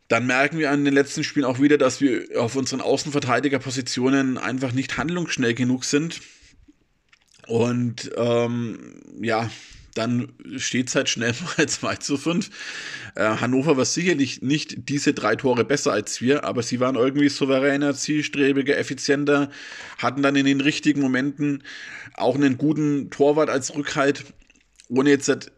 Dann 0.07 0.25
merken 0.25 0.57
wir 0.57 0.71
an 0.71 0.85
den 0.85 0.93
letzten 0.93 1.23
Spielen 1.23 1.45
auch 1.45 1.59
wieder, 1.59 1.77
dass 1.77 2.01
wir 2.01 2.23
auf 2.39 2.55
unseren 2.55 2.81
Außenverteidigerpositionen 2.81 4.37
einfach 4.37 4.71
nicht 4.71 4.97
handlungsschnell 4.97 5.53
genug 5.53 5.85
sind. 5.85 6.21
Und 7.47 8.11
ähm, 8.17 9.01
ja, 9.21 9.49
dann 9.99 10.31
steht 10.57 10.87
es 10.87 10.95
halt 10.95 11.09
schnell 11.09 11.33
mal 11.57 11.67
2 11.67 11.95
zu 11.97 12.17
5. 12.17 12.49
Äh, 13.15 13.23
Hannover 13.23 13.77
war 13.77 13.85
sicherlich 13.85 14.41
nicht 14.41 14.89
diese 14.89 15.13
drei 15.13 15.35
Tore 15.35 15.65
besser 15.65 15.91
als 15.91 16.21
wir, 16.21 16.45
aber 16.45 16.63
sie 16.63 16.79
waren 16.79 16.95
irgendwie 16.95 17.29
souveräner, 17.29 17.93
zielstrebiger, 17.93 18.77
effizienter, 18.77 19.51
hatten 19.97 20.23
dann 20.23 20.35
in 20.35 20.45
den 20.45 20.61
richtigen 20.61 21.01
Momenten 21.01 21.63
auch 22.13 22.35
einen 22.35 22.57
guten 22.57 23.09
Torwart 23.09 23.49
als 23.49 23.75
Rückhalt, 23.75 24.25
ohne 24.87 25.09
jetzt 25.09 25.29
halt 25.29 25.51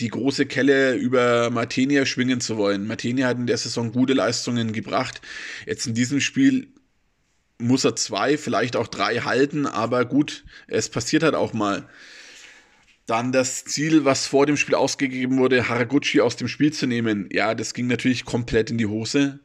die 0.00 0.08
große 0.08 0.46
Kelle 0.46 0.94
über 0.94 1.50
Martenia 1.50 2.06
schwingen 2.06 2.40
zu 2.40 2.56
wollen. 2.56 2.86
Martenia 2.86 3.26
hat 3.26 3.38
in 3.38 3.46
der 3.46 3.58
Saison 3.58 3.92
gute 3.92 4.14
Leistungen 4.14 4.72
gebracht. 4.72 5.20
Jetzt 5.66 5.86
in 5.86 5.94
diesem 5.94 6.20
Spiel 6.20 6.68
muss 7.58 7.84
er 7.84 7.96
zwei, 7.96 8.36
vielleicht 8.38 8.76
auch 8.76 8.86
drei 8.86 9.20
halten, 9.20 9.66
aber 9.66 10.04
gut, 10.04 10.44
es 10.66 10.88
passiert 10.88 11.22
halt 11.22 11.34
auch 11.34 11.52
mal. 11.52 11.88
Dann 13.06 13.30
das 13.30 13.64
Ziel, 13.64 14.04
was 14.04 14.26
vor 14.26 14.46
dem 14.46 14.56
Spiel 14.56 14.74
ausgegeben 14.74 15.38
wurde, 15.38 15.68
Haraguchi 15.68 16.20
aus 16.20 16.34
dem 16.34 16.48
Spiel 16.48 16.72
zu 16.72 16.88
nehmen. 16.88 17.28
Ja, 17.32 17.54
das 17.54 17.72
ging 17.72 17.86
natürlich 17.86 18.24
komplett 18.24 18.70
in 18.70 18.78
die 18.78 18.86
Hose. 18.86 19.38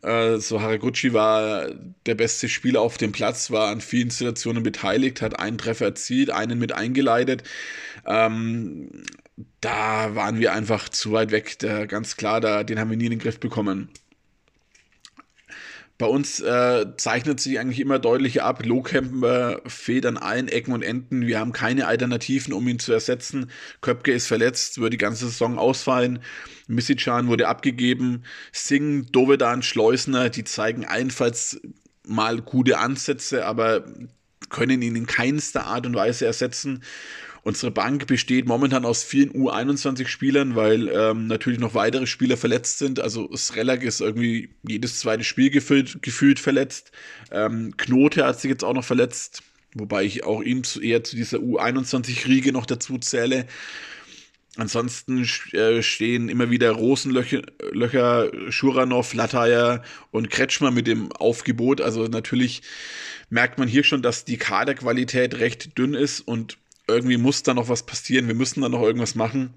Äh, 0.00 0.38
so 0.38 0.62
Haraguchi 0.62 1.12
war 1.12 1.68
der 2.06 2.14
beste 2.14 2.48
Spieler 2.48 2.80
auf 2.80 2.96
dem 2.96 3.12
Platz, 3.12 3.50
war 3.50 3.68
an 3.68 3.82
vielen 3.82 4.08
Situationen 4.08 4.62
beteiligt, 4.62 5.20
hat 5.20 5.38
einen 5.38 5.58
Treffer 5.58 5.86
erzielt, 5.86 6.30
einen 6.30 6.58
mit 6.58 6.72
eingeleitet. 6.72 7.42
Ähm, 8.06 9.04
da 9.60 10.14
waren 10.14 10.38
wir 10.40 10.54
einfach 10.54 10.88
zu 10.88 11.12
weit 11.12 11.32
weg. 11.32 11.58
Da, 11.58 11.84
ganz 11.86 12.16
klar, 12.16 12.40
da, 12.40 12.64
den 12.64 12.78
haben 12.78 12.90
wir 12.90 12.96
nie 12.96 13.06
in 13.06 13.10
den 13.10 13.18
Griff 13.18 13.38
bekommen. 13.40 13.90
Bei 16.02 16.08
uns 16.08 16.40
äh, 16.40 16.96
zeichnet 16.96 17.38
sich 17.38 17.60
eigentlich 17.60 17.78
immer 17.78 18.00
deutlich 18.00 18.42
ab, 18.42 18.66
Lohkemper 18.66 19.60
fehlt 19.68 20.04
an 20.04 20.16
allen 20.16 20.48
Ecken 20.48 20.74
und 20.74 20.82
Enden. 20.82 21.28
Wir 21.28 21.38
haben 21.38 21.52
keine 21.52 21.86
Alternativen, 21.86 22.52
um 22.52 22.66
ihn 22.66 22.80
zu 22.80 22.92
ersetzen. 22.92 23.52
Köpke 23.82 24.10
ist 24.10 24.26
verletzt, 24.26 24.80
wird 24.80 24.92
die 24.92 24.98
ganze 24.98 25.26
Saison 25.26 25.60
ausfallen. 25.60 26.18
Missichan 26.66 27.28
wurde 27.28 27.46
abgegeben. 27.46 28.24
Singh, 28.50 29.12
Dovedan, 29.12 29.62
Schleusner, 29.62 30.28
die 30.28 30.42
zeigen 30.42 30.84
allenfalls 30.84 31.60
mal 32.04 32.40
gute 32.40 32.78
Ansätze, 32.78 33.46
aber 33.46 33.84
können 34.48 34.82
ihn 34.82 34.96
in 34.96 35.06
keinster 35.06 35.66
Art 35.66 35.86
und 35.86 35.94
Weise 35.94 36.26
ersetzen. 36.26 36.82
Unsere 37.44 37.72
Bank 37.72 38.06
besteht 38.06 38.46
momentan 38.46 38.84
aus 38.84 39.02
vielen 39.02 39.32
U21-Spielern, 39.32 40.54
weil 40.54 40.88
ähm, 40.88 41.26
natürlich 41.26 41.58
noch 41.58 41.74
weitere 41.74 42.06
Spieler 42.06 42.36
verletzt 42.36 42.78
sind. 42.78 43.00
Also 43.00 43.28
Srelak 43.34 43.82
ist 43.82 44.00
irgendwie 44.00 44.50
jedes 44.62 45.00
zweite 45.00 45.24
Spiel 45.24 45.50
gefühlt, 45.50 46.02
gefühlt 46.02 46.38
verletzt. 46.38 46.92
Ähm, 47.32 47.76
Knote 47.76 48.24
hat 48.24 48.40
sich 48.40 48.48
jetzt 48.48 48.62
auch 48.62 48.74
noch 48.74 48.84
verletzt, 48.84 49.42
wobei 49.74 50.04
ich 50.04 50.22
auch 50.22 50.40
ihm 50.40 50.62
zu, 50.62 50.80
eher 50.80 51.02
zu 51.02 51.16
dieser 51.16 51.38
U21-Riege 51.38 52.52
noch 52.52 52.66
dazu 52.66 52.98
zähle. 52.98 53.46
Ansonsten 54.56 55.26
äh, 55.52 55.82
stehen 55.82 56.28
immer 56.28 56.50
wieder 56.50 56.70
Rosenlöcher, 56.70 57.42
Löcher, 57.72 58.30
Schuranov, 58.50 59.14
Lataya 59.14 59.82
und 60.12 60.30
Kretschmer 60.30 60.70
mit 60.70 60.86
dem 60.86 61.10
Aufgebot. 61.10 61.80
Also 61.80 62.06
natürlich 62.06 62.62
merkt 63.30 63.58
man 63.58 63.66
hier 63.66 63.82
schon, 63.82 64.02
dass 64.02 64.26
die 64.26 64.36
Kaderqualität 64.36 65.40
recht 65.40 65.76
dünn 65.78 65.94
ist 65.94 66.20
und 66.20 66.58
irgendwie 66.88 67.16
muss 67.16 67.42
da 67.42 67.54
noch 67.54 67.68
was 67.68 67.84
passieren, 67.84 68.28
wir 68.28 68.34
müssen 68.34 68.62
da 68.62 68.68
noch 68.68 68.82
irgendwas 68.82 69.14
machen. 69.14 69.54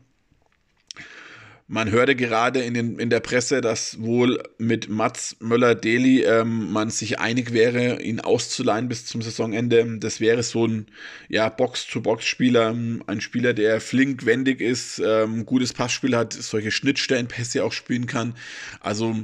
Man 1.68 1.90
hörte 1.90 2.16
gerade 2.16 2.62
in, 2.62 2.76
den, 2.76 3.00
in 3.00 3.10
der 3.10 3.22
Presse, 3.22 3.60
dass 3.60 4.00
wohl 4.00 4.44
mit 4.60 4.88
Mats 4.88 5.36
Möller-Deli 5.40 6.22
ähm, 6.24 6.72
man 6.72 6.92
sich 6.92 7.18
einig 7.18 7.54
wäre, 7.54 8.04
ihn 8.04 8.20
auszuleihen 8.20 8.88
bis 8.88 9.08
zum 9.08 9.24
Saisonende. 9.24 9.98
Das 9.98 10.20
wäre 10.20 10.44
so 10.44 10.68
ein 10.68 10.86
ja, 11.28 11.50
Box-to-Box-Spieler, 11.50 12.76
ein 13.08 13.20
Spieler, 13.20 13.56
der 13.56 13.82
flink, 13.82 14.28
wendig 14.28 14.62
ist, 14.62 15.02
ähm, 15.04 15.48
gutes 15.48 15.74
Passspiel 15.74 16.16
hat, 16.16 16.34
solche 16.34 16.70
Schnittstellenpässe 16.70 17.64
auch 17.64 17.74
spielen 17.74 18.06
kann. 18.06 18.36
Also 18.80 19.16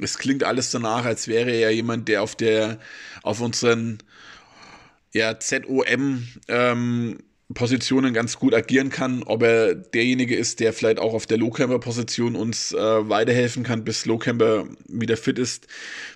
es 0.00 0.16
klingt 0.16 0.44
alles 0.44 0.70
danach, 0.70 1.04
als 1.04 1.26
wäre 1.26 1.50
er 1.50 1.72
jemand, 1.72 2.06
der 2.06 2.22
auf 2.22 2.36
der 2.36 2.78
auf 3.24 3.40
unseren 3.40 3.98
ja, 5.12 5.40
ZOM 5.40 6.28
ähm, 6.46 7.18
Positionen 7.54 8.14
ganz 8.14 8.38
gut 8.38 8.54
agieren 8.54 8.90
kann. 8.90 9.22
Ob 9.24 9.42
er 9.42 9.74
derjenige 9.74 10.36
ist, 10.36 10.60
der 10.60 10.72
vielleicht 10.72 10.98
auch 10.98 11.14
auf 11.14 11.26
der 11.26 11.38
Lowcamper-Position 11.38 12.36
uns 12.36 12.72
äh, 12.72 13.08
weiterhelfen 13.08 13.64
kann, 13.64 13.84
bis 13.84 14.06
Lowcamper 14.06 14.66
wieder 14.88 15.16
fit 15.16 15.38
ist, 15.38 15.66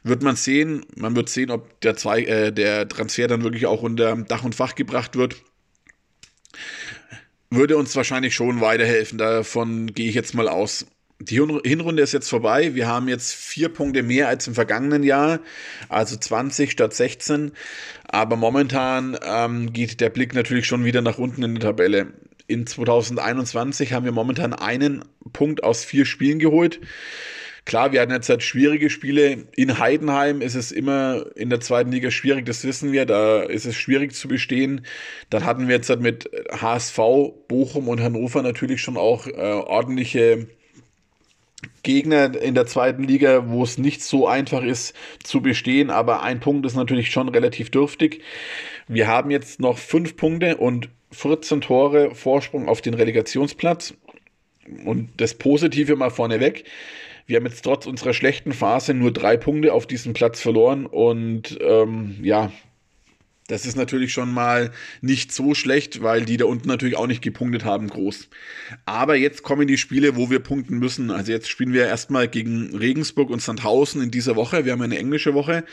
wird 0.02 0.22
man 0.22 0.36
sehen. 0.36 0.86
Man 0.96 1.16
wird 1.16 1.28
sehen, 1.28 1.50
ob 1.50 1.80
der, 1.80 1.96
zwei, 1.96 2.22
äh, 2.22 2.52
der 2.52 2.88
Transfer 2.88 3.26
dann 3.26 3.42
wirklich 3.42 3.66
auch 3.66 3.82
unter 3.82 4.16
Dach 4.16 4.44
und 4.44 4.54
Fach 4.54 4.74
gebracht 4.74 5.16
wird. 5.16 5.36
Würde 7.50 7.76
uns 7.76 7.94
wahrscheinlich 7.96 8.34
schon 8.34 8.60
weiterhelfen. 8.60 9.18
Davon 9.18 9.92
gehe 9.92 10.08
ich 10.08 10.14
jetzt 10.14 10.34
mal 10.34 10.48
aus. 10.48 10.86
Die 11.20 11.36
Hinrunde 11.36 12.02
ist 12.02 12.12
jetzt 12.12 12.28
vorbei. 12.28 12.74
Wir 12.74 12.88
haben 12.88 13.08
jetzt 13.08 13.32
vier 13.32 13.68
Punkte 13.68 14.02
mehr 14.02 14.28
als 14.28 14.48
im 14.48 14.54
vergangenen 14.54 15.04
Jahr, 15.04 15.40
also 15.88 16.16
20 16.16 16.72
statt 16.72 16.92
16. 16.92 17.52
Aber 18.08 18.34
momentan 18.34 19.16
ähm, 19.24 19.72
geht 19.72 20.00
der 20.00 20.10
Blick 20.10 20.34
natürlich 20.34 20.66
schon 20.66 20.84
wieder 20.84 21.02
nach 21.02 21.18
unten 21.18 21.44
in 21.44 21.54
der 21.54 21.62
Tabelle. 21.62 22.14
In 22.48 22.66
2021 22.66 23.92
haben 23.92 24.04
wir 24.04 24.12
momentan 24.12 24.52
einen 24.52 25.04
Punkt 25.32 25.62
aus 25.62 25.84
vier 25.84 26.04
Spielen 26.04 26.40
geholt. 26.40 26.80
Klar, 27.64 27.92
wir 27.92 28.00
hatten 28.00 28.12
jetzt 28.12 28.28
halt 28.28 28.42
schwierige 28.42 28.90
Spiele. 28.90 29.46
In 29.54 29.78
Heidenheim 29.78 30.42
ist 30.42 30.56
es 30.56 30.72
immer 30.72 31.26
in 31.36 31.48
der 31.48 31.60
zweiten 31.60 31.92
Liga 31.92 32.10
schwierig, 32.10 32.44
das 32.44 32.64
wissen 32.64 32.92
wir. 32.92 33.06
Da 33.06 33.42
ist 33.42 33.64
es 33.66 33.76
schwierig 33.76 34.14
zu 34.14 34.26
bestehen. 34.28 34.84
Dann 35.30 35.44
hatten 35.44 35.68
wir 35.68 35.76
jetzt 35.76 35.88
halt 35.88 36.00
mit 36.00 36.28
HSV, 36.50 36.98
Bochum 37.48 37.88
und 37.88 38.02
Hannover 38.02 38.42
natürlich 38.42 38.82
schon 38.82 38.96
auch 38.96 39.26
äh, 39.28 39.30
ordentliche 39.30 40.48
Gegner 41.82 42.40
in 42.40 42.54
der 42.54 42.66
zweiten 42.66 43.02
Liga, 43.02 43.48
wo 43.48 43.62
es 43.62 43.78
nicht 43.78 44.02
so 44.02 44.26
einfach 44.26 44.62
ist 44.62 44.94
zu 45.22 45.40
bestehen, 45.40 45.90
aber 45.90 46.22
ein 46.22 46.40
Punkt 46.40 46.66
ist 46.66 46.76
natürlich 46.76 47.10
schon 47.10 47.28
relativ 47.28 47.70
dürftig. 47.70 48.22
Wir 48.88 49.06
haben 49.06 49.30
jetzt 49.30 49.60
noch 49.60 49.78
fünf 49.78 50.16
Punkte 50.16 50.56
und 50.56 50.88
14 51.12 51.60
Tore 51.60 52.14
Vorsprung 52.14 52.68
auf 52.68 52.80
den 52.80 52.94
Relegationsplatz. 52.94 53.94
Und 54.84 55.10
das 55.18 55.34
Positive 55.34 55.96
mal 55.96 56.10
vorneweg. 56.10 56.64
Wir 57.26 57.36
haben 57.36 57.46
jetzt 57.46 57.62
trotz 57.62 57.86
unserer 57.86 58.12
schlechten 58.12 58.52
Phase 58.52 58.92
nur 58.92 59.12
drei 59.12 59.36
Punkte 59.36 59.72
auf 59.72 59.86
diesem 59.86 60.12
Platz 60.12 60.40
verloren 60.40 60.84
und 60.84 61.58
ähm, 61.62 62.16
ja, 62.22 62.52
das 63.46 63.66
ist 63.66 63.76
natürlich 63.76 64.12
schon 64.12 64.32
mal 64.32 64.70
nicht 65.02 65.30
so 65.30 65.54
schlecht, 65.54 66.02
weil 66.02 66.24
die 66.24 66.38
da 66.38 66.46
unten 66.46 66.66
natürlich 66.66 66.96
auch 66.96 67.06
nicht 67.06 67.20
gepunktet 67.20 67.64
haben, 67.64 67.88
groß. 67.88 68.28
Aber 68.86 69.16
jetzt 69.16 69.42
kommen 69.42 69.66
die 69.68 69.76
Spiele, 69.76 70.16
wo 70.16 70.30
wir 70.30 70.38
punkten 70.38 70.78
müssen. 70.78 71.10
Also 71.10 71.32
jetzt 71.32 71.50
spielen 71.50 71.74
wir 71.74 71.86
erstmal 71.86 72.26
gegen 72.26 72.74
Regensburg 72.74 73.28
und 73.28 73.42
Sandhausen 73.42 74.02
in 74.02 74.10
dieser 74.10 74.34
Woche. 74.34 74.64
Wir 74.64 74.72
haben 74.72 74.80
eine 74.80 74.98
englische 74.98 75.34
Woche. 75.34 75.64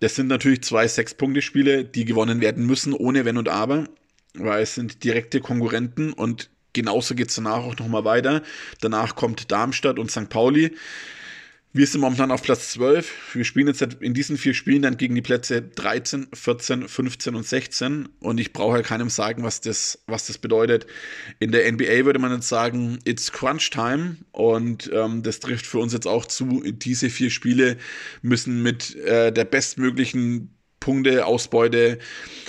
Das 0.00 0.14
sind 0.14 0.28
natürlich 0.28 0.62
zwei 0.62 0.88
Sechs-Punkte-Spiele, 0.88 1.84
die 1.84 2.06
gewonnen 2.06 2.40
werden 2.40 2.64
müssen, 2.66 2.94
ohne 2.94 3.26
Wenn 3.26 3.36
und 3.36 3.50
Aber, 3.50 3.84
weil 4.34 4.62
es 4.62 4.74
sind 4.74 5.04
direkte 5.04 5.40
Konkurrenten 5.40 6.14
und 6.14 6.48
genauso 6.72 7.14
geht 7.14 7.28
es 7.28 7.34
danach 7.34 7.64
auch 7.64 7.76
nochmal 7.76 8.04
weiter. 8.06 8.42
Danach 8.80 9.14
kommt 9.14 9.50
Darmstadt 9.52 9.98
und 9.98 10.10
St. 10.10 10.30
Pauli. 10.30 10.72
Wir 11.72 11.86
sind 11.86 12.00
momentan 12.00 12.32
auf 12.32 12.42
Platz 12.42 12.70
12. 12.72 13.36
Wir 13.36 13.44
spielen 13.44 13.68
jetzt 13.68 13.80
in 13.80 14.12
diesen 14.12 14.36
vier 14.36 14.54
Spielen 14.54 14.82
dann 14.82 14.96
gegen 14.96 15.14
die 15.14 15.22
Plätze 15.22 15.62
13, 15.62 16.26
14, 16.32 16.88
15 16.88 17.36
und 17.36 17.46
16. 17.46 18.08
Und 18.18 18.40
ich 18.40 18.52
brauche 18.52 18.78
ja 18.78 18.82
keinem 18.82 19.08
sagen, 19.08 19.44
was 19.44 19.60
das, 19.60 20.02
was 20.06 20.26
das 20.26 20.38
bedeutet. 20.38 20.88
In 21.38 21.52
der 21.52 21.70
NBA 21.70 22.04
würde 22.04 22.18
man 22.18 22.32
jetzt 22.32 22.48
sagen, 22.48 22.98
it's 23.04 23.30
Crunch 23.30 23.70
Time. 23.70 24.16
Und 24.32 24.90
ähm, 24.92 25.22
das 25.22 25.38
trifft 25.38 25.64
für 25.64 25.78
uns 25.78 25.92
jetzt 25.92 26.08
auch 26.08 26.26
zu. 26.26 26.60
Diese 26.66 27.08
vier 27.08 27.30
Spiele 27.30 27.76
müssen 28.20 28.64
mit 28.64 28.96
äh, 28.96 29.32
der 29.32 29.44
bestmöglichen 29.44 30.52
Punkteausbeute 30.80 32.00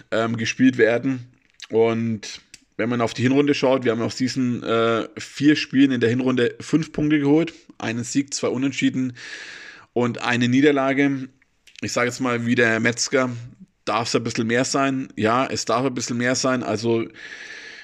ähm, 0.10 0.36
gespielt 0.36 0.80
werden. 0.80 1.28
Und 1.70 2.42
wenn 2.82 2.90
man 2.90 3.02
auf 3.02 3.14
die 3.14 3.22
Hinrunde 3.22 3.54
schaut, 3.54 3.84
wir 3.84 3.92
haben 3.92 4.02
aus 4.02 4.16
diesen 4.16 4.64
äh, 4.64 5.08
vier 5.20 5.56
Spielen 5.56 5.92
in 5.92 6.02
der 6.02 6.10
Hinrunde 6.10 6.56
fünf 6.60 6.92
Punkte 6.92 7.20
geholt, 7.20 7.54
einen 7.78 8.04
Sieg, 8.04 8.34
zwei 8.34 8.48
Unentschieden 8.48 9.14
und 9.94 10.24
eine 10.24 10.50
Niederlage. 10.50 11.30
Ich 11.82 11.92
sage 11.92 12.08
jetzt 12.10 12.20
mal 12.22 12.48
wie 12.48 12.56
der 12.56 12.80
Metzger, 12.80 13.30
darf 13.86 14.08
es 14.08 14.16
ein 14.16 14.24
bisschen 14.24 14.48
mehr 14.48 14.66
sein? 14.66 15.10
Ja, 15.16 15.46
es 15.46 15.66
darf 15.66 15.86
ein 15.86 15.94
bisschen 15.94 16.18
mehr 16.18 16.34
sein. 16.34 16.64
Also 16.64 17.06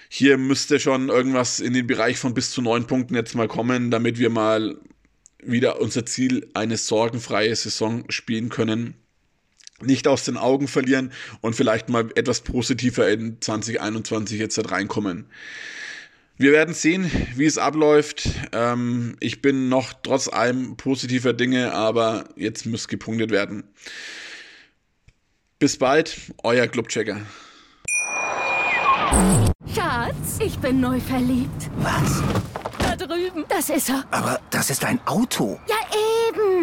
hier 0.09 0.39
müsste 0.39 0.79
schon 0.79 1.09
irgendwas 1.09 1.59
in 1.59 1.73
den 1.73 1.85
Bereich 1.85 2.17
von 2.17 2.33
bis 2.33 2.49
zu 2.49 2.63
neun 2.63 2.87
Punkten 2.87 3.13
jetzt 3.13 3.35
mal 3.35 3.47
kommen, 3.47 3.91
damit 3.91 4.17
wir 4.17 4.31
mal 4.31 4.77
wieder 5.43 5.79
unser 5.79 6.07
Ziel, 6.07 6.49
eine 6.55 6.77
sorgenfreie 6.77 7.55
Saison 7.55 8.03
spielen 8.09 8.49
können 8.49 8.95
nicht 9.81 10.07
aus 10.07 10.23
den 10.23 10.37
Augen 10.37 10.67
verlieren 10.67 11.11
und 11.41 11.55
vielleicht 11.55 11.89
mal 11.89 12.09
etwas 12.15 12.41
positiver 12.41 13.09
in 13.09 13.41
2021 13.41 14.39
jetzt 14.39 14.57
halt 14.57 14.71
reinkommen. 14.71 15.27
Wir 16.39 16.51
werden 16.51 16.75
sehen, 16.75 17.09
wie 17.35 17.45
es 17.45 17.57
abläuft. 17.57 18.29
Ähm, 18.51 19.17
ich 19.19 19.41
bin 19.41 19.69
noch 19.69 19.93
trotz 20.03 20.27
allem 20.27 20.77
positiver 20.77 21.33
Dinge, 21.33 21.73
aber 21.73 22.29
jetzt 22.35 22.67
muss 22.67 22.87
gepunktet 22.87 23.31
werden. 23.31 23.63
Bis 25.57 25.77
bald, 25.77 26.15
euer 26.43 26.67
Clubchecker. 26.67 27.21
Schatz, 29.73 30.37
ich 30.39 30.59
bin 30.59 30.79
neu 30.79 30.99
verliebt. 30.99 31.71
Was? 31.77 32.21
Da 32.77 32.95
drüben. 32.95 33.43
Das 33.49 33.71
ist 33.71 33.89
er. 33.89 34.05
Aber 34.11 34.39
das 34.51 34.69
ist 34.69 34.85
ein 34.85 34.99
Auto. 35.07 35.59
Ja, 35.67 35.75